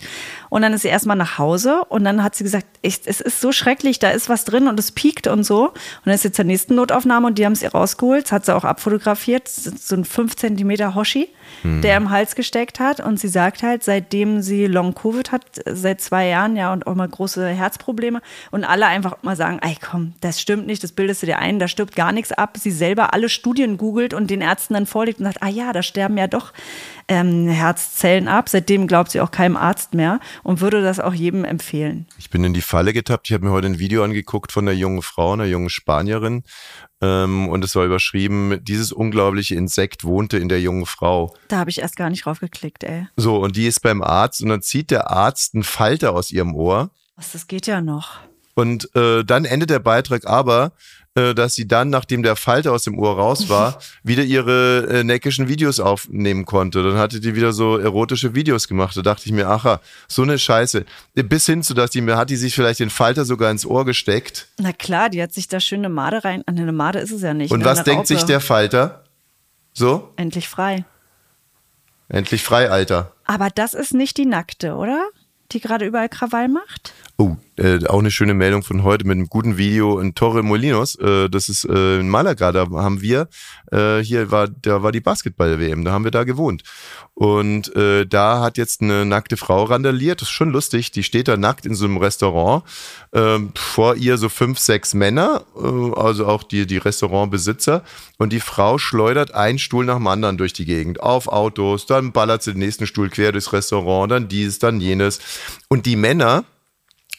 und 0.49 0.63
dann 0.63 0.73
ist 0.73 0.81
sie 0.81 0.89
erstmal 0.89 1.19
nach 1.19 1.37
Hause 1.37 1.85
und 1.91 2.05
dann 2.05 2.25
hat 2.25 2.35
sie 2.35 2.45
gesagt, 2.45 2.67
ich, 2.81 3.01
es 3.05 3.21
ist 3.21 3.43
so 3.43 3.53
schrecklich, 3.53 3.99
da 3.99 4.11
ist 4.11 4.31
was 4.31 4.47
drin 4.47 4.67
und 4.67 4.81
es 4.81 4.93
piekt 4.93 5.27
und 5.27 5.45
so 5.45 5.69
und 5.69 5.77
dann 6.07 6.15
ist 6.15 6.23
sie 6.23 6.33
zur 6.33 6.47
nächsten 6.47 6.75
Notaufnahme 6.75 7.02
Notaufnahme 7.03 7.29
und 7.29 7.39
die 7.39 7.45
haben 7.45 7.53
es 7.53 7.63
ihr 7.63 7.71
rausgeholt. 7.71 8.25
Das 8.25 8.33
hat 8.33 8.47
sie 8.47 8.55
auch 8.55 8.65
abfotografiert. 8.65 9.49
So 9.49 9.97
ein 9.97 10.05
5 10.05 10.37
cm 10.37 10.95
Hoshi, 10.95 11.29
hm. 11.63 11.83
der 11.83 11.97
im 11.97 12.11
Hals 12.11 12.35
gesteckt 12.35 12.81
hat. 12.81 13.01
Und 13.01 13.19
sie 13.19 13.29
sagt 13.29 13.63
halt, 13.63 13.83
seitdem 13.83 14.43
sie 14.43 14.67
Long 14.67 14.95
Covid 14.95 15.33
hat, 15.33 15.45
seit 15.67 16.01
zwei 16.01 16.29
Jahren, 16.29 16.57
ja, 16.57 16.73
und 16.73 16.87
auch 16.87 16.95
mal 16.95 17.09
große 17.09 17.47
Herzprobleme. 17.49 18.21
Und 18.51 18.65
alle 18.65 18.87
einfach 18.87 19.23
mal 19.23 19.37
sagen, 19.37 19.59
ey 19.63 19.77
komm, 19.81 20.15
das 20.21 20.41
stimmt 20.41 20.67
nicht, 20.67 20.83
das 20.83 20.93
bildest 20.93 21.23
du 21.23 21.27
dir 21.27 21.39
ein, 21.39 21.59
da 21.59 21.69
stirbt 21.69 21.97
gar 21.97 22.13
nichts 22.13 22.33
ab. 22.33 22.57
Sie 22.59 22.71
selber 22.71 23.13
alle 23.13 23.29
Studien 23.29 23.77
googelt 23.77 24.15
und 24.15 24.31
den 24.31 24.41
Ärzten 24.41 24.75
dann 24.75 24.87
vorlegt 24.87 25.19
und 25.19 25.27
sagt, 25.27 25.43
ah 25.43 25.49
ja, 25.49 25.73
da 25.73 25.83
sterben 25.83 26.17
ja 26.17 26.27
doch 26.27 26.53
ähm, 27.09 27.49
Herzzellen 27.49 28.29
ab. 28.29 28.49
Seitdem 28.49 28.87
glaubt 28.87 29.11
sie 29.11 29.21
auch 29.21 29.31
keinem 29.31 29.57
Arzt 29.57 29.95
mehr 29.95 30.21
und 30.43 30.61
würde 30.61 30.83
das 30.83 31.01
auch 31.01 31.15
jedem 31.15 31.45
empfehlen. 31.45 32.07
Ich 32.19 32.31
bin 32.31 32.45
in 32.45 32.55
die 32.55 32.61
Falle 32.61 32.93
getappt. 32.93 33.29
Ich 33.29 33.35
habe 33.35 33.45
mir 33.45 33.53
heute 33.53 33.67
ein 33.67 33.79
Video 33.79 34.05
angeguckt 34.05 34.53
von 34.53 34.67
einer 34.67 34.77
jungen 34.77 35.03
Frau, 35.03 35.33
einer 35.33 35.45
jungen 35.45 35.71
Spanierin. 35.71 36.45
Ähm, 37.03 37.49
und 37.49 37.65
es 37.65 37.75
war 37.75 37.85
überschrieben, 37.85 38.61
dieses 38.63 38.93
unglaubliche 38.93 39.57
Insekt 39.57 40.05
wohnte 40.05 40.39
in 40.39 40.49
der 40.49 40.61
jungen 40.61 40.87
Frau. 40.87 41.35
Da 41.49 41.59
habe 41.59 41.69
ich 41.69 41.81
erst 41.81 41.97
gar 41.97 42.09
nicht 42.09 42.25
drauf 42.25 42.39
geklickt, 42.39 42.85
ey. 42.85 43.09
So, 43.17 43.39
und 43.39 43.57
die 43.57 43.67
ist 43.67 43.81
beim 43.81 44.03
Arzt 44.03 44.41
und 44.41 44.49
dann 44.49 44.63
zieht 44.63 44.93
der 44.93 45.11
Arzt 45.11 45.55
einen 45.55 45.65
Falter 45.65 46.15
aus 46.15 46.31
ihrem 46.31 46.55
Ohr. 46.55 46.91
Was, 47.17 47.33
das 47.33 47.49
geht 47.49 47.67
ja 47.67 47.81
noch. 47.81 48.21
Und 48.55 48.95
äh, 48.95 49.25
dann 49.25 49.45
endet 49.45 49.71
der 49.71 49.79
Beitrag 49.79 50.27
aber 50.27 50.73
äh, 51.15 51.35
dass 51.35 51.55
sie 51.55 51.69
dann, 51.69 51.91
nachdem 51.91 52.23
der 52.23 52.37
Falter 52.37 52.73
aus 52.73 52.85
dem 52.85 52.99
Ohr 52.99 53.17
raus 53.17 53.51
war, 53.51 53.79
wieder 54.03 54.23
ihre 54.23 54.87
äh, 54.89 55.05
neckischen 55.05 55.47
Videos 55.47 55.79
aufnehmen 55.79 56.47
konnte. 56.47 56.83
Dann 56.83 56.97
hatte 56.97 57.21
die 57.21 57.35
wieder 57.35 57.53
so 57.53 57.77
erotische 57.77 58.35
Videos 58.35 58.67
gemacht. 58.67 58.97
Da 58.97 59.03
dachte 59.03 59.25
ich 59.27 59.33
mir, 59.33 59.49
ach, 59.49 59.79
so 60.09 60.23
eine 60.23 60.39
Scheiße. 60.39 60.87
Bis 61.15 61.45
hin 61.45 61.63
zu, 61.63 61.75
dass 61.75 61.91
die 61.91 62.01
mir 62.01 62.17
hat 62.17 62.31
die 62.31 62.37
sich 62.37 62.55
vielleicht 62.55 62.81
den 62.81 62.89
Falter 62.89 63.27
sogar 63.27 63.51
ins 63.51 63.67
Ohr 63.67 63.85
gesteckt. 63.85 64.49
Na 64.59 64.73
klar, 64.73 65.11
die 65.11 65.23
hat 65.23 65.35
sich 65.35 65.49
da 65.49 65.61
schön 65.61 65.81
eine 65.81 65.91
Made 65.91 66.25
rein. 66.25 66.45
Eine 66.47 66.73
Made 66.73 66.99
ist 66.99 67.13
es 67.13 67.21
ja 67.21 67.35
nicht. 67.35 67.53
Und 67.53 67.61
ne? 67.61 67.65
was 67.67 67.85
denkt 67.85 68.01
Raupe. 68.01 68.07
sich 68.07 68.23
der 68.23 68.41
Falter? 68.41 69.05
So? 69.75 70.15
Endlich 70.17 70.49
frei. 70.49 70.87
Endlich 72.09 72.43
frei, 72.43 72.71
Alter. 72.71 73.13
Aber 73.27 73.51
das 73.51 73.75
ist 73.75 73.93
nicht 73.93 74.17
die 74.17 74.27
nackte, 74.27 74.77
oder? 74.77 75.05
Die 75.53 75.61
gerade 75.61 75.85
überall 75.85 76.09
Krawall 76.09 76.49
macht? 76.49 76.95
Oh, 77.19 77.37
äh, 77.57 77.85
auch 77.87 77.99
eine 77.99 78.11
schöne 78.11 78.35
Meldung 78.35 78.63
von 78.63 78.83
heute 78.83 79.07
mit 79.07 79.17
einem 79.17 79.29
guten 79.29 79.59
Video 79.59 79.99
in 79.99 80.15
Torre 80.15 80.43
Molinos. 80.43 80.95
Äh, 80.97 81.29
das 81.29 81.49
ist 81.49 81.65
äh, 81.65 82.01
in 82.01 82.09
Malaga. 82.09 82.53
Da 82.53 82.69
haben 82.71 83.03
wir, 83.03 83.29
äh, 83.71 83.99
hier 83.99 84.31
war, 84.31 84.49
da 84.49 84.83
war 84.83 84.93
die 84.93 85.01
Basketball-WM, 85.01 85.85
da 85.85 85.93
haben 85.93 86.05
wir 86.05 86.11
da 86.11 86.25
gewohnt. 86.25 86.63
Und 87.15 87.75
äh, 87.77 88.07
da 88.07 88.41
hat 88.41 88.57
jetzt 88.57 88.81
eine 88.81 89.05
nackte 89.05 89.37
Frau 89.37 89.65
randaliert. 89.65 90.23
Das 90.23 90.29
ist 90.29 90.35
schon 90.35 90.51
lustig. 90.51 90.93
Die 90.93 91.03
steht 91.03 91.29
da 91.29 91.37
nackt 91.37 91.67
in 91.67 91.75
so 91.75 91.85
einem 91.85 91.99
Restaurant. 91.99 92.65
Ähm, 93.13 93.53
vor 93.55 93.97
ihr 93.97 94.17
so 94.17 94.31
fünf, 94.31 94.59
sechs 94.59 94.95
Männer, 94.95 95.45
äh, 95.55 96.01
also 96.01 96.27
auch 96.27 96.43
die, 96.43 96.67
die 96.67 96.79
Restaurantbesitzer. 96.79 97.85
Und 98.17 98.33
die 98.33 98.41
Frau 98.41 98.79
schleudert 98.79 99.35
einen 99.35 99.59
Stuhl 99.59 99.85
nach 99.85 99.97
dem 99.97 100.07
anderen 100.07 100.39
durch 100.39 100.55
die 100.55 100.65
Gegend. 100.65 101.01
Auf 101.01 101.29
Autos, 101.29 101.85
dann 101.85 102.13
ballert 102.13 102.43
sie 102.43 102.53
den 102.53 102.61
nächsten 102.61 102.87
Stuhl 102.87 103.11
quer 103.11 103.33
durchs 103.33 103.53
Restaurant, 103.53 104.11
dann 104.11 104.29
dieses, 104.29 104.59
dann 104.59 104.81
jenes. 104.81 105.21
Und 105.69 105.85
die 105.85 105.97
Männer, 105.97 106.45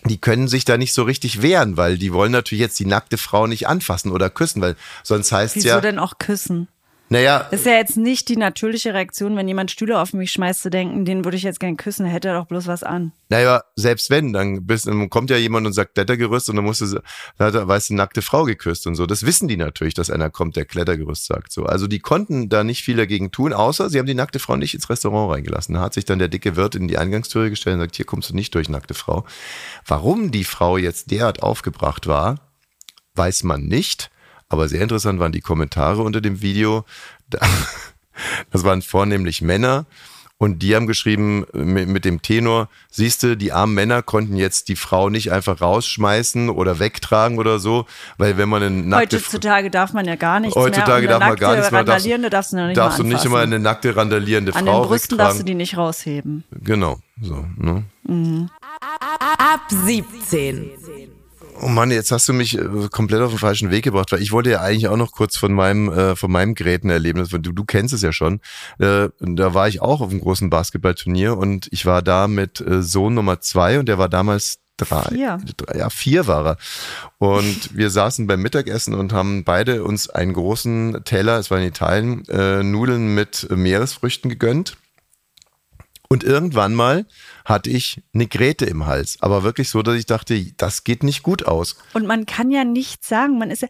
die 0.06 0.20
können 0.20 0.48
sich 0.48 0.66
da 0.66 0.78
nicht 0.78 0.94
so 0.94 1.04
richtig 1.04 1.42
wehren, 1.42 1.78
weil 1.78 1.98
die 1.98 2.14
wollen 2.14 2.32
natürlich 2.32 2.62
jetzt 2.62 2.80
die 2.80 2.86
nackte 2.86 3.18
Frau 3.18 3.48
nicht 3.48 3.68
anfassen 3.68 4.12
oder 4.12 4.30
küssen, 4.30 4.62
weil 4.62 4.76
sonst 5.04 5.32
heißt 5.32 5.56
Wieso 5.56 5.68
ja. 5.68 5.76
Wieso 5.76 5.82
denn 5.82 6.00
auch 6.00 6.18
küssen? 6.20 6.68
Naja. 7.14 7.48
Das 7.52 7.60
ist 7.60 7.66
ja 7.68 7.74
jetzt 7.74 7.96
nicht 7.96 8.28
die 8.28 8.38
natürliche 8.38 8.96
Reaktion, 8.96 9.36
wenn 9.36 9.48
jemand 9.48 9.70
Stühle 9.70 10.00
auf 10.00 10.14
mich 10.14 10.32
schmeißt, 10.32 10.64
zu 10.64 10.72
denken, 10.72 11.06
den 11.06 11.24
würde 11.24 11.38
ich 11.38 11.44
jetzt 11.44 11.60
gern 11.60 11.78
küssen, 11.78 12.08
hätte 12.08 12.30
er 12.30 12.40
doch 12.40 12.48
bloß 12.48 12.66
was 12.66 12.82
an. 12.82 13.12
Naja, 13.30 13.62
selbst 13.76 14.10
wenn, 14.10 14.34
dann, 14.34 14.66
bist, 14.66 14.88
dann 14.88 15.12
kommt 15.12 15.30
ja 15.30 15.38
jemand 15.38 15.68
und 15.68 15.74
sagt 15.74 15.94
Klettergerüst 15.94 16.50
und 16.50 16.56
dann 16.56 16.66
musst 16.66 16.82
du, 16.82 17.00
da 17.38 17.46
hat 17.46 17.54
er, 17.54 17.68
weißt 17.68 17.92
du, 17.92 17.94
nackte 17.94 18.24
Frau 18.24 18.46
geküsst 18.46 18.88
und 18.88 18.96
so. 18.96 19.06
Das 19.06 19.28
wissen 19.28 19.48
die 19.48 19.58
natürlich, 19.58 19.94
dass 19.94 20.10
einer 20.10 20.32
kommt, 20.32 20.56
der 20.56 20.66
Klettergerüst 20.66 21.28
sagt. 21.28 21.52
So. 21.52 21.66
Also 21.66 21.86
die 21.86 22.00
konnten 22.00 22.50
da 22.50 22.64
nicht 22.64 22.82
viel 22.82 22.98
dagegen 22.98 23.32
tun, 23.32 23.54
außer 23.54 23.92
sie 23.92 24.00
haben 24.00 24.08
die 24.08 24.16
nackte 24.16 24.40
Frau 24.40 24.56
nicht 24.56 24.74
ins 24.74 24.90
Restaurant 24.90 25.34
reingelassen. 25.34 25.76
Da 25.76 25.82
hat 25.82 25.94
sich 25.94 26.06
dann 26.06 26.18
der 26.18 26.30
dicke 26.30 26.56
Wirt 26.56 26.74
in 26.74 26.88
die 26.88 26.98
Eingangstüre 26.98 27.52
gestellt 27.52 27.76
und 27.76 27.82
sagt, 27.82 27.96
hier 27.96 28.06
kommst 28.06 28.32
du 28.32 28.36
nicht 28.36 28.56
durch, 28.56 28.70
nackte 28.70 28.96
Frau. 28.96 29.24
Warum 29.86 30.32
die 30.32 30.46
Frau 30.46 30.78
jetzt 30.78 31.12
derart 31.12 31.44
aufgebracht 31.44 32.08
war, 32.08 32.40
weiß 33.14 33.44
man 33.44 33.66
nicht. 33.66 34.10
Aber 34.54 34.70
sehr 34.70 34.82
interessant 34.82 35.20
waren 35.20 35.32
die 35.32 35.42
Kommentare 35.42 36.04
unter 36.04 36.22
dem 36.22 36.44
Video. 36.44 36.86
Das 38.52 38.64
waren 38.64 38.84
vornehmlich 38.84 39.42
Männer. 39.42 39.88
Und 40.38 40.60
die 40.60 40.76
haben 40.76 40.86
geschrieben 40.86 41.48
mit, 41.54 42.06
dem 42.06 42.22
Tenor, 42.22 42.70
siehst 42.92 43.24
du, 43.24 43.36
die 43.36 43.52
armen 43.52 43.74
Männer 43.74 44.04
konnten 44.04 44.36
jetzt 44.36 44.68
die 44.68 44.76
Frau 44.76 45.10
nicht 45.10 45.32
einfach 45.32 45.62
rausschmeißen 45.62 46.52
oder 46.52 46.78
wegtragen 46.78 47.40
oder 47.40 47.58
so, 47.58 47.88
weil 48.20 48.38
wenn 48.38 48.50
man 48.50 48.62
eine 48.62 48.84
nackte 48.84 49.18
Heutzutage 49.18 49.72
darf 49.72 49.94
man 49.94 50.06
ja 50.06 50.16
gar 50.16 50.40
nichts 50.40 50.56
Heutzutage 50.56 51.08
mehr. 51.08 51.18
darf 51.18 51.28
man 51.28 51.38
gar 51.38 51.56
nichts 51.56 51.72
mehr. 51.72 51.80
Randalierende 51.80 52.30
darfst 52.30 52.54
du 52.54 52.58
nicht 52.58 52.78
Darfst 52.78 53.00
du 53.00 53.04
nicht 53.04 53.26
immer 53.26 53.40
eine 53.40 53.58
nackte 53.58 53.96
randalierende 53.96 54.54
An 54.54 54.66
Frau 54.66 54.82
den 54.82 54.90
Brüsten 54.90 55.12
wegtragen. 55.14 55.18
darfst 55.30 55.40
du 55.40 55.46
die 55.46 55.56
nicht 55.56 55.76
rausheben. 55.76 56.44
Genau, 56.52 57.00
so, 57.20 57.44
ne? 57.58 57.84
Mhm. 58.04 58.52
Ab 59.40 59.62
17. 59.70 60.70
Oh 61.62 61.68
Mann, 61.68 61.92
jetzt 61.92 62.12
hast 62.12 62.28
du 62.28 62.34
mich 62.34 62.58
äh, 62.58 62.90
komplett 62.92 63.22
auf 63.22 63.32
den 63.32 63.40
falschen 63.40 63.72
Weg 63.72 63.84
gebracht, 63.84 64.12
weil 64.12 64.22
ich 64.22 64.32
wollte 64.32 64.52
ja 64.52 64.62
eigentlich 64.62 64.88
auch 64.88 64.98
noch 64.98 65.12
kurz 65.12 65.38
von 65.38 65.54
meinem 65.54 65.92
äh, 65.92 66.16
von 66.16 66.32
meinem 66.32 66.56
Gerätenerlebnis, 66.56 67.30
du, 67.30 67.40
du 67.40 67.64
kennst 67.64 67.94
es 67.94 68.02
ja 68.02 68.12
schon. 68.12 68.42
Äh, 68.80 69.10
da 69.20 69.54
war 69.54 69.68
ich 69.68 69.82
auch 69.82 70.02
auf 70.02 70.10
einem 70.10 70.22
großen 70.22 70.50
Basketballturnier 70.50 71.38
und 71.38 71.68
ich 71.72 71.86
war 71.86 72.02
da 72.02 72.28
mit 72.28 72.60
äh, 72.62 72.82
Sohn 72.82 73.14
Nummer 73.14 73.40
zwei 73.40 73.80
und 73.80 73.88
der 73.88 73.98
war 73.98 74.10
damals 74.10 74.60
drei, 74.78 75.04
vier. 75.10 75.40
drei 75.58 75.78
ja 75.78 75.90
vier 75.90 76.28
war 76.28 76.46
er. 76.46 76.58
Und 77.18 77.76
wir 77.78 77.90
saßen 77.90 78.28
beim 78.28 78.42
Mittagessen 78.42 78.94
und 78.94 79.14
haben 79.14 79.44
beide 79.44 79.84
uns 79.84 80.10
einen 80.10 80.34
großen 80.34 81.04
Teller, 81.06 81.38
es 81.38 81.52
war 81.52 81.60
in 81.60 81.68
Italien, 81.68 82.26
äh, 82.30 82.64
Nudeln 82.64 83.14
mit 83.16 83.48
Meeresfrüchten 83.50 84.30
gegönnt. 84.30 84.78
Und 86.10 86.24
irgendwann 86.24 86.76
mal 86.76 87.06
hatte 87.46 87.70
ich 87.70 88.02
eine 88.14 88.28
Gräte 88.28 88.66
im 88.66 88.86
Hals. 88.86 89.18
Aber 89.22 89.44
wirklich 89.44 89.70
so, 89.70 89.82
dass 89.82 89.96
ich 89.96 90.06
dachte, 90.06 90.54
das 90.58 90.84
geht 90.84 91.04
nicht 91.04 91.24
gut 91.24 91.46
aus. 91.46 91.76
Und 91.94 92.06
man 92.06 92.26
kann 92.26 92.52
ja 92.52 92.64
nichts 92.64 93.08
sagen. 93.08 93.38
Man 93.38 93.52
ist 93.52 93.62
ja. 93.62 93.70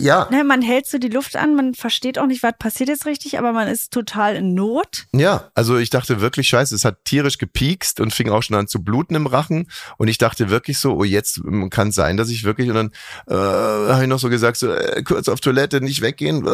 Ja. 0.00 0.28
Ne, 0.30 0.44
man 0.44 0.62
hält 0.62 0.86
so 0.86 0.96
die 0.96 1.08
Luft 1.08 1.36
an, 1.36 1.54
man 1.54 1.74
versteht 1.74 2.18
auch 2.18 2.26
nicht, 2.26 2.42
was 2.42 2.54
passiert 2.58 2.88
jetzt 2.88 3.04
richtig, 3.04 3.38
aber 3.38 3.52
man 3.52 3.68
ist 3.68 3.92
total 3.92 4.34
in 4.34 4.54
Not. 4.54 5.06
Ja, 5.12 5.50
also 5.54 5.76
ich 5.76 5.90
dachte 5.90 6.22
wirklich, 6.22 6.48
scheiße, 6.48 6.74
es 6.74 6.86
hat 6.86 7.04
tierisch 7.04 7.36
gepiekst 7.36 8.00
und 8.00 8.14
fing 8.14 8.30
auch 8.30 8.42
schon 8.42 8.56
an 8.56 8.66
zu 8.66 8.82
bluten 8.82 9.14
im 9.14 9.26
Rachen. 9.26 9.70
Und 9.98 10.08
ich 10.08 10.16
dachte 10.16 10.48
wirklich 10.48 10.78
so, 10.78 10.96
oh, 10.96 11.04
jetzt 11.04 11.42
kann 11.68 11.88
es 11.88 11.94
sein, 11.94 12.16
dass 12.16 12.30
ich 12.30 12.44
wirklich, 12.44 12.70
und 12.70 12.76
dann 12.76 12.92
äh, 13.26 13.92
habe 13.92 14.02
ich 14.02 14.08
noch 14.08 14.18
so 14.18 14.30
gesagt, 14.30 14.56
so, 14.56 14.72
äh, 14.72 15.02
kurz 15.02 15.28
auf 15.28 15.40
Toilette, 15.40 15.82
nicht 15.82 16.00
weggehen. 16.00 16.48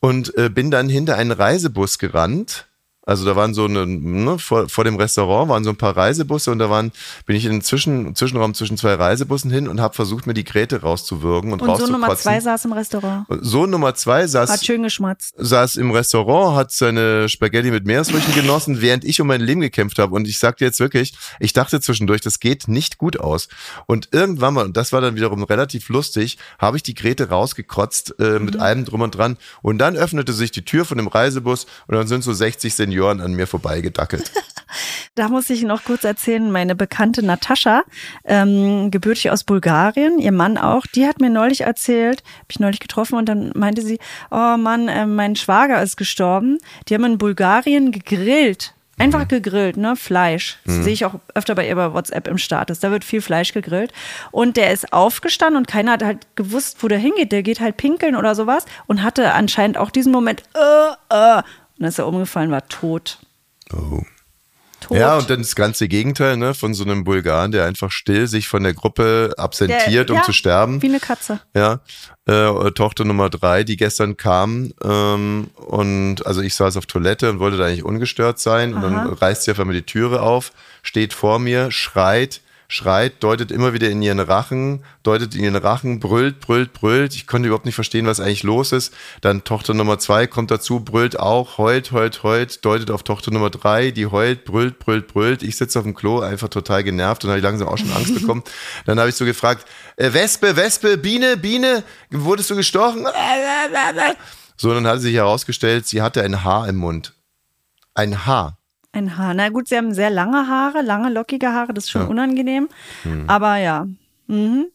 Und 0.00 0.36
äh, 0.38 0.48
bin 0.48 0.70
dann 0.70 0.88
hinter 0.88 1.16
einen 1.16 1.32
Reisebus 1.32 1.98
gerannt 1.98 2.68
Also 3.06 3.24
da 3.24 3.36
waren 3.36 3.52
so 3.52 3.66
eine, 3.66 3.86
ne, 3.86 4.38
vor, 4.38 4.68
vor 4.68 4.84
dem 4.84 4.96
Restaurant 4.96 5.50
waren 5.50 5.62
so 5.64 5.70
ein 5.70 5.76
paar 5.76 5.96
Reisebusse 5.96 6.50
und 6.50 6.58
da 6.58 6.70
waren, 6.70 6.90
bin 7.26 7.36
ich 7.36 7.44
in 7.44 7.52
den 7.52 7.62
Zwischen, 7.62 8.14
Zwischenraum 8.14 8.54
zwischen 8.54 8.78
zwei 8.78 8.94
Reisebussen 8.94 9.50
hin 9.50 9.68
und 9.68 9.80
habe 9.80 9.94
versucht, 9.94 10.26
mir 10.26 10.34
die 10.34 10.44
Gräte 10.44 10.80
rauszuwürgen 10.80 11.52
und, 11.52 11.60
Und 11.60 11.76
so 11.78 11.86
Nummer 11.86 12.16
zwei 12.16 12.40
saß 12.40 12.64
im 12.64 12.72
Restaurant. 12.72 13.26
So 13.40 13.66
Nummer 13.66 13.94
zwei 13.94 14.26
saß, 14.26 14.50
Hat 14.50 14.64
schön 14.64 14.82
geschmatzt. 14.82 15.34
saß 15.36 15.76
im 15.76 15.90
Restaurant, 15.90 16.56
hat 16.56 16.72
seine 16.72 17.28
Spaghetti 17.28 17.70
mit 17.70 17.84
Meeresfrüchten 17.84 18.34
genossen, 18.34 18.80
während 18.80 19.04
ich 19.04 19.20
um 19.20 19.26
mein 19.26 19.42
Leben 19.42 19.60
gekämpft 19.60 19.98
habe. 19.98 20.14
Und 20.14 20.26
ich 20.26 20.38
sagte 20.38 20.64
jetzt 20.64 20.80
wirklich, 20.80 21.14
ich 21.40 21.52
dachte 21.52 21.80
zwischendurch, 21.80 22.22
das 22.22 22.40
geht 22.40 22.68
nicht 22.68 22.96
gut 22.96 23.20
aus. 23.20 23.48
Und 23.86 24.08
irgendwann 24.12 24.54
mal, 24.54 24.64
und 24.64 24.76
das 24.76 24.92
war 24.92 25.02
dann 25.02 25.14
wiederum 25.14 25.42
relativ 25.42 25.90
lustig, 25.90 26.38
habe 26.58 26.78
ich 26.78 26.82
die 26.82 26.94
Grete 26.94 27.28
rausgekotzt 27.28 28.18
äh, 28.18 28.38
mit 28.38 28.56
allem 28.58 28.86
drum 28.86 29.02
und 29.02 29.14
dran. 29.14 29.36
Und 29.60 29.78
dann 29.78 29.94
öffnete 29.96 30.32
sich 30.32 30.52
die 30.52 30.64
Tür 30.64 30.86
von 30.86 30.96
dem 30.96 31.08
Reisebus 31.08 31.66
und 31.86 31.96
dann 31.96 32.06
sind 32.06 32.24
so 32.24 32.32
60 32.32 32.74
Senioren 32.74 32.93
an 33.02 33.34
mir 33.34 33.46
vorbeigedackelt. 33.46 34.30
Da 35.16 35.28
muss 35.28 35.48
ich 35.48 35.62
noch 35.62 35.84
kurz 35.84 36.02
erzählen, 36.02 36.50
meine 36.50 36.74
bekannte 36.74 37.24
Natascha, 37.24 37.84
ähm, 38.24 38.90
gebürtig 38.90 39.30
aus 39.30 39.44
Bulgarien, 39.44 40.18
ihr 40.18 40.32
Mann 40.32 40.58
auch, 40.58 40.86
die 40.86 41.06
hat 41.06 41.20
mir 41.20 41.30
neulich 41.30 41.60
erzählt, 41.60 42.24
habe 42.24 42.46
ich 42.50 42.58
neulich 42.58 42.80
getroffen 42.80 43.16
und 43.16 43.28
dann 43.28 43.52
meinte 43.54 43.82
sie, 43.82 44.00
oh 44.32 44.56
Mann, 44.56 44.88
äh, 44.88 45.06
mein 45.06 45.36
Schwager 45.36 45.80
ist 45.80 45.96
gestorben. 45.96 46.58
Die 46.88 46.94
haben 46.94 47.04
in 47.04 47.18
Bulgarien 47.18 47.92
gegrillt. 47.92 48.74
Einfach 48.96 49.26
gegrillt, 49.26 49.76
ne? 49.76 49.96
Fleisch. 49.96 50.58
Das 50.64 50.84
sehe 50.84 50.92
ich 50.92 51.04
auch 51.04 51.14
öfter 51.34 51.56
bei 51.56 51.66
ihr 51.66 51.74
bei 51.74 51.92
WhatsApp 51.92 52.28
im 52.28 52.38
Status. 52.38 52.78
Da 52.78 52.92
wird 52.92 53.02
viel 53.02 53.20
Fleisch 53.20 53.52
gegrillt. 53.52 53.92
Und 54.30 54.56
der 54.56 54.72
ist 54.72 54.92
aufgestanden 54.92 55.56
und 55.56 55.66
keiner 55.66 55.92
hat 55.92 56.04
halt 56.04 56.26
gewusst, 56.36 56.76
wo 56.80 56.86
der 56.86 56.98
hingeht. 56.98 57.32
Der 57.32 57.42
geht 57.42 57.58
halt 57.58 57.76
pinkeln 57.76 58.14
oder 58.14 58.36
sowas 58.36 58.66
und 58.86 59.02
hatte 59.02 59.32
anscheinend 59.32 59.78
auch 59.78 59.90
diesen 59.90 60.12
Moment, 60.12 60.44
äh, 60.54 61.38
äh. 61.38 61.42
Und 61.76 61.82
dann 61.82 61.88
ist 61.88 61.98
er 61.98 62.06
umgefallen, 62.06 62.50
war 62.50 62.66
tot. 62.68 63.18
Oh. 63.72 64.02
Tot. 64.80 64.98
Ja, 64.98 65.16
und 65.16 65.30
dann 65.30 65.38
das 65.38 65.54
ganze 65.54 65.88
Gegenteil, 65.88 66.36
ne, 66.36 66.52
von 66.52 66.74
so 66.74 66.84
einem 66.84 67.04
Bulgaren, 67.04 67.52
der 67.52 67.64
einfach 67.64 67.90
still 67.90 68.26
sich 68.26 68.48
von 68.48 68.62
der 68.62 68.74
Gruppe 68.74 69.32
absentiert, 69.38 70.10
um 70.10 70.18
ja, 70.18 70.22
zu 70.22 70.34
sterben. 70.34 70.82
Wie 70.82 70.88
eine 70.88 71.00
Katze. 71.00 71.40
Ja, 71.54 71.80
äh, 72.26 72.70
Tochter 72.72 73.06
Nummer 73.06 73.30
drei, 73.30 73.64
die 73.64 73.78
gestern 73.78 74.18
kam 74.18 74.74
ähm, 74.82 75.48
und 75.54 76.26
also 76.26 76.42
ich 76.42 76.54
saß 76.54 76.76
auf 76.76 76.84
Toilette 76.84 77.30
und 77.30 77.38
wollte 77.38 77.56
da 77.56 77.64
eigentlich 77.64 77.84
ungestört 77.84 78.38
sein 78.38 78.74
und 78.74 78.82
dann 78.82 78.94
Aha. 78.94 79.12
reißt 79.14 79.44
sie 79.44 79.52
einfach 79.52 79.64
mal 79.64 79.72
die 79.72 79.82
Türe 79.82 80.20
auf, 80.20 80.52
steht 80.82 81.14
vor 81.14 81.38
mir, 81.38 81.70
schreit, 81.70 82.42
schreit, 82.68 83.22
deutet 83.22 83.50
immer 83.50 83.72
wieder 83.72 83.88
in 83.88 84.02
ihren 84.02 84.20
Rachen, 84.20 84.84
deutet 85.02 85.34
in 85.34 85.44
ihren 85.44 85.56
Rachen, 85.56 86.00
brüllt, 86.00 86.40
brüllt, 86.40 86.72
brüllt. 86.72 87.14
Ich 87.14 87.26
konnte 87.26 87.48
überhaupt 87.48 87.66
nicht 87.66 87.74
verstehen, 87.74 88.06
was 88.06 88.20
eigentlich 88.20 88.42
los 88.42 88.72
ist. 88.72 88.94
Dann 89.20 89.44
Tochter 89.44 89.74
Nummer 89.74 89.98
zwei 89.98 90.26
kommt 90.26 90.50
dazu, 90.50 90.80
brüllt 90.80 91.18
auch, 91.18 91.58
heult, 91.58 91.92
heult, 91.92 92.22
heult, 92.22 92.64
deutet 92.64 92.90
auf 92.90 93.02
Tochter 93.02 93.30
Nummer 93.30 93.50
drei, 93.50 93.90
die 93.90 94.06
heult, 94.06 94.44
brüllt, 94.44 94.78
brüllt, 94.78 95.08
brüllt. 95.08 95.42
Ich 95.42 95.56
sitze 95.56 95.78
auf 95.78 95.84
dem 95.84 95.94
Klo, 95.94 96.20
einfach 96.20 96.48
total 96.48 96.84
genervt 96.84 97.24
und 97.24 97.30
habe 97.30 97.38
ich 97.38 97.44
langsam 97.44 97.68
auch 97.68 97.78
schon 97.78 97.92
Angst 97.92 98.14
bekommen. 98.14 98.42
Dann 98.86 98.98
habe 98.98 99.08
ich 99.08 99.14
so 99.14 99.24
gefragt, 99.24 99.66
äh, 99.96 100.12
Wespe, 100.12 100.56
Wespe, 100.56 100.96
Biene, 100.96 101.36
Biene, 101.36 101.84
wurdest 102.10 102.50
du 102.50 102.56
gestochen? 102.56 103.06
So, 104.56 104.72
dann 104.72 104.86
hat 104.86 105.00
sich 105.00 105.14
herausgestellt, 105.14 105.86
sie 105.86 106.00
hatte 106.00 106.22
ein 106.22 106.44
Haar 106.44 106.68
im 106.68 106.76
Mund. 106.76 107.14
Ein 107.94 108.24
Haar. 108.24 108.58
Ein 108.94 109.16
Haar. 109.16 109.34
Na 109.34 109.48
gut, 109.48 109.68
sie 109.68 109.76
haben 109.76 109.92
sehr 109.92 110.10
lange 110.10 110.46
Haare, 110.48 110.80
lange 110.82 111.10
lockige 111.10 111.48
Haare, 111.52 111.74
das 111.74 111.84
ist 111.84 111.90
schon 111.90 112.02
Ja. 112.02 112.08
unangenehm. 112.08 112.68
Hm. 113.02 113.24
Aber 113.28 113.56
ja. 113.56 113.86
Mhm. 114.28 114.66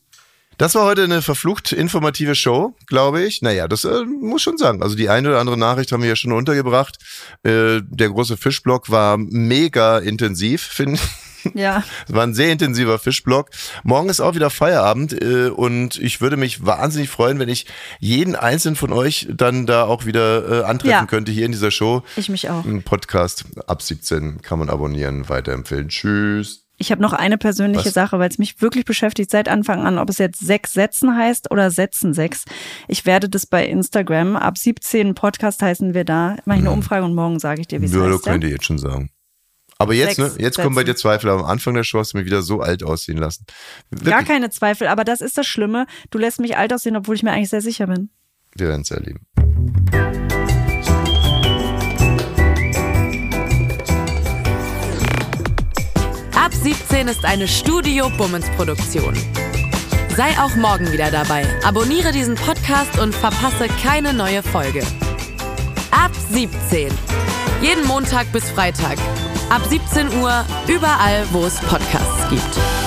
Das 0.58 0.76
war 0.76 0.84
heute 0.84 1.06
eine 1.06 1.22
verflucht 1.22 1.72
informative 1.72 2.36
Show, 2.36 2.76
glaube 2.86 3.22
ich. 3.24 3.42
Naja, 3.42 3.70
das 3.70 3.86
äh, 3.86 4.04
muss 4.04 4.42
schon 4.42 4.58
sagen. 4.58 4.84
Also 4.84 4.98
die 4.98 5.08
eine 5.08 5.30
oder 5.30 5.40
andere 5.40 5.58
Nachricht 5.58 5.94
haben 5.94 6.02
wir 6.02 6.10
ja 6.10 6.18
schon 6.18 6.34
untergebracht. 6.34 6.98
Äh, 7.44 7.80
der 7.82 8.10
große 8.10 8.36
Fischblock 8.36 8.90
war 8.90 9.18
mega 9.18 10.00
intensiv, 10.00 10.62
finde 10.62 10.96
ich. 10.96 11.02
Ja. 11.54 11.84
Es 12.08 12.14
war 12.16 12.24
ein 12.24 12.34
sehr 12.34 12.52
intensiver 12.52 12.98
Fischblock. 13.00 13.50
Morgen 13.84 14.10
ist 14.10 14.20
auch 14.20 14.36
wieder 14.36 14.50
Feierabend 14.50 15.14
äh, 15.22 15.50
und 15.50 15.98
ich 16.00 16.22
würde 16.22 16.38
mich 16.38 16.66
wahnsinnig 16.66 17.10
freuen, 17.10 17.40
wenn 17.40 17.50
ich 17.50 17.66
jeden 18.00 18.36
einzelnen 18.36 18.76
von 18.76 18.92
euch 18.94 19.28
dann 19.32 19.66
da 19.66 19.84
auch 19.84 20.06
wieder 20.06 20.62
äh, 20.62 20.64
antreffen 20.66 20.90
Ja. 20.92 21.06
könnte 21.06 21.32
hier 21.32 21.46
in 21.46 21.52
dieser 21.52 21.72
Show. 21.72 22.04
Ich 22.16 22.30
mich 22.30 22.50
auch. 22.50 22.66
Ein 22.66 22.84
Podcast 22.84 23.46
ab 23.68 23.82
17 23.82 24.42
kann 24.42 24.60
man 24.60 24.70
abonnieren, 24.70 25.30
weiterempfehlen. 25.30 25.90
Tschüss. 25.90 26.66
Ich 26.82 26.92
habe 26.94 27.02
noch 27.02 27.12
eine 27.12 27.38
persönliche 27.38 27.88
Was? 27.88 27.94
Sache, 27.94 28.20
weil 28.20 28.30
es 28.30 28.38
mich 28.38 28.62
wirklich 28.62 28.86
beschäftigt 28.86 29.30
seit 29.32 29.50
Anfang 29.50 29.86
an, 29.86 29.98
ob 29.98 30.10
es 30.10 30.18
jetzt 30.18 30.40
sechs 30.40 30.72
Sätzen 30.74 31.14
heißt 31.18 31.52
oder 31.52 31.72
Sätzen 31.72 32.14
sechs. 32.14 32.46
Ich 32.88 33.06
werde 33.06 33.28
das 33.28 33.46
bei 33.46 33.66
Instagram 33.68 34.38
ab 34.38 34.58
17 34.58 35.14
Podcast 35.14 35.62
heißen 35.62 35.94
wir 35.94 36.06
da. 36.06 36.38
Mache 36.46 36.60
ich 36.60 36.64
eine 36.64 36.72
Umfrage 36.72 37.04
und 37.04 37.16
morgen 37.16 37.40
sage 37.40 37.60
ich 37.62 37.68
dir, 37.68 37.82
wie 37.82 37.86
es 37.86 37.92
Mhm. 37.92 38.00
Ja, 38.00 38.06
das 38.06 38.16
heißt. 38.16 38.26
Ja? 38.28 38.32
könnt 38.32 38.44
ihr 38.46 38.50
jetzt 38.52 38.66
schon 38.66 38.78
sagen. 38.80 39.10
Aber 39.82 39.94
jetzt, 39.94 40.20
ne, 40.20 40.30
jetzt 40.38 40.58
kommen 40.58 40.76
bei 40.76 40.84
dir 40.84 40.96
Zweifel. 40.96 41.30
Am 41.30 41.46
Anfang 41.46 41.74
der 41.74 41.86
Show 41.86 42.00
hast 42.00 42.14
du 42.14 42.18
mich 42.18 42.26
wieder 42.26 42.42
so 42.42 42.60
alt 42.60 42.84
aussehen 42.84 43.18
lassen. 43.18 43.46
Gar 43.92 44.06
Wirklich, 44.06 44.28
keine 44.28 44.50
Zweifel, 44.50 44.88
aber 44.88 45.06
das 45.06 45.22
ist 45.22 45.38
das 45.38 45.48
Schlimme. 45.48 45.88
Du 46.12 46.18
lässt 46.18 46.42
mich 46.42 46.58
alt 46.58 46.74
aussehen, 46.74 46.98
obwohl 46.98 47.16
ich 47.16 47.24
mir 47.24 47.32
eigentlich 47.32 47.50
sehr 47.50 47.62
sicher 47.62 47.88
bin. 47.88 48.10
wir 48.56 48.68
werden 48.68 48.82
es 48.82 48.92
erleben. 48.92 49.26
Ab 56.36 56.54
17 56.54 57.08
ist 57.08 57.24
eine 57.24 57.48
Studio 57.48 58.10
Bummens 58.18 58.50
Produktion. 58.58 59.14
Sei 60.18 60.30
auch 60.40 60.56
morgen 60.58 60.92
wieder 60.92 61.10
dabei. 61.10 61.46
Abonniere 61.64 62.12
diesen 62.12 62.36
Podcast 62.36 63.00
und 63.00 63.16
verpasse 63.16 63.68
keine 63.82 64.14
neue 64.14 64.44
Folge. 64.44 64.82
Ab 65.92 66.12
17. 66.32 66.92
Jeden 67.62 67.86
Montag 67.88 68.30
bis 68.34 68.50
Freitag. 68.50 68.98
Ab 69.50 69.62
17 69.68 70.22
Uhr 70.22 70.46
überall, 70.68 71.26
wo 71.32 71.46
es 71.46 71.60
Podcasts 71.62 72.30
gibt. 72.30 72.79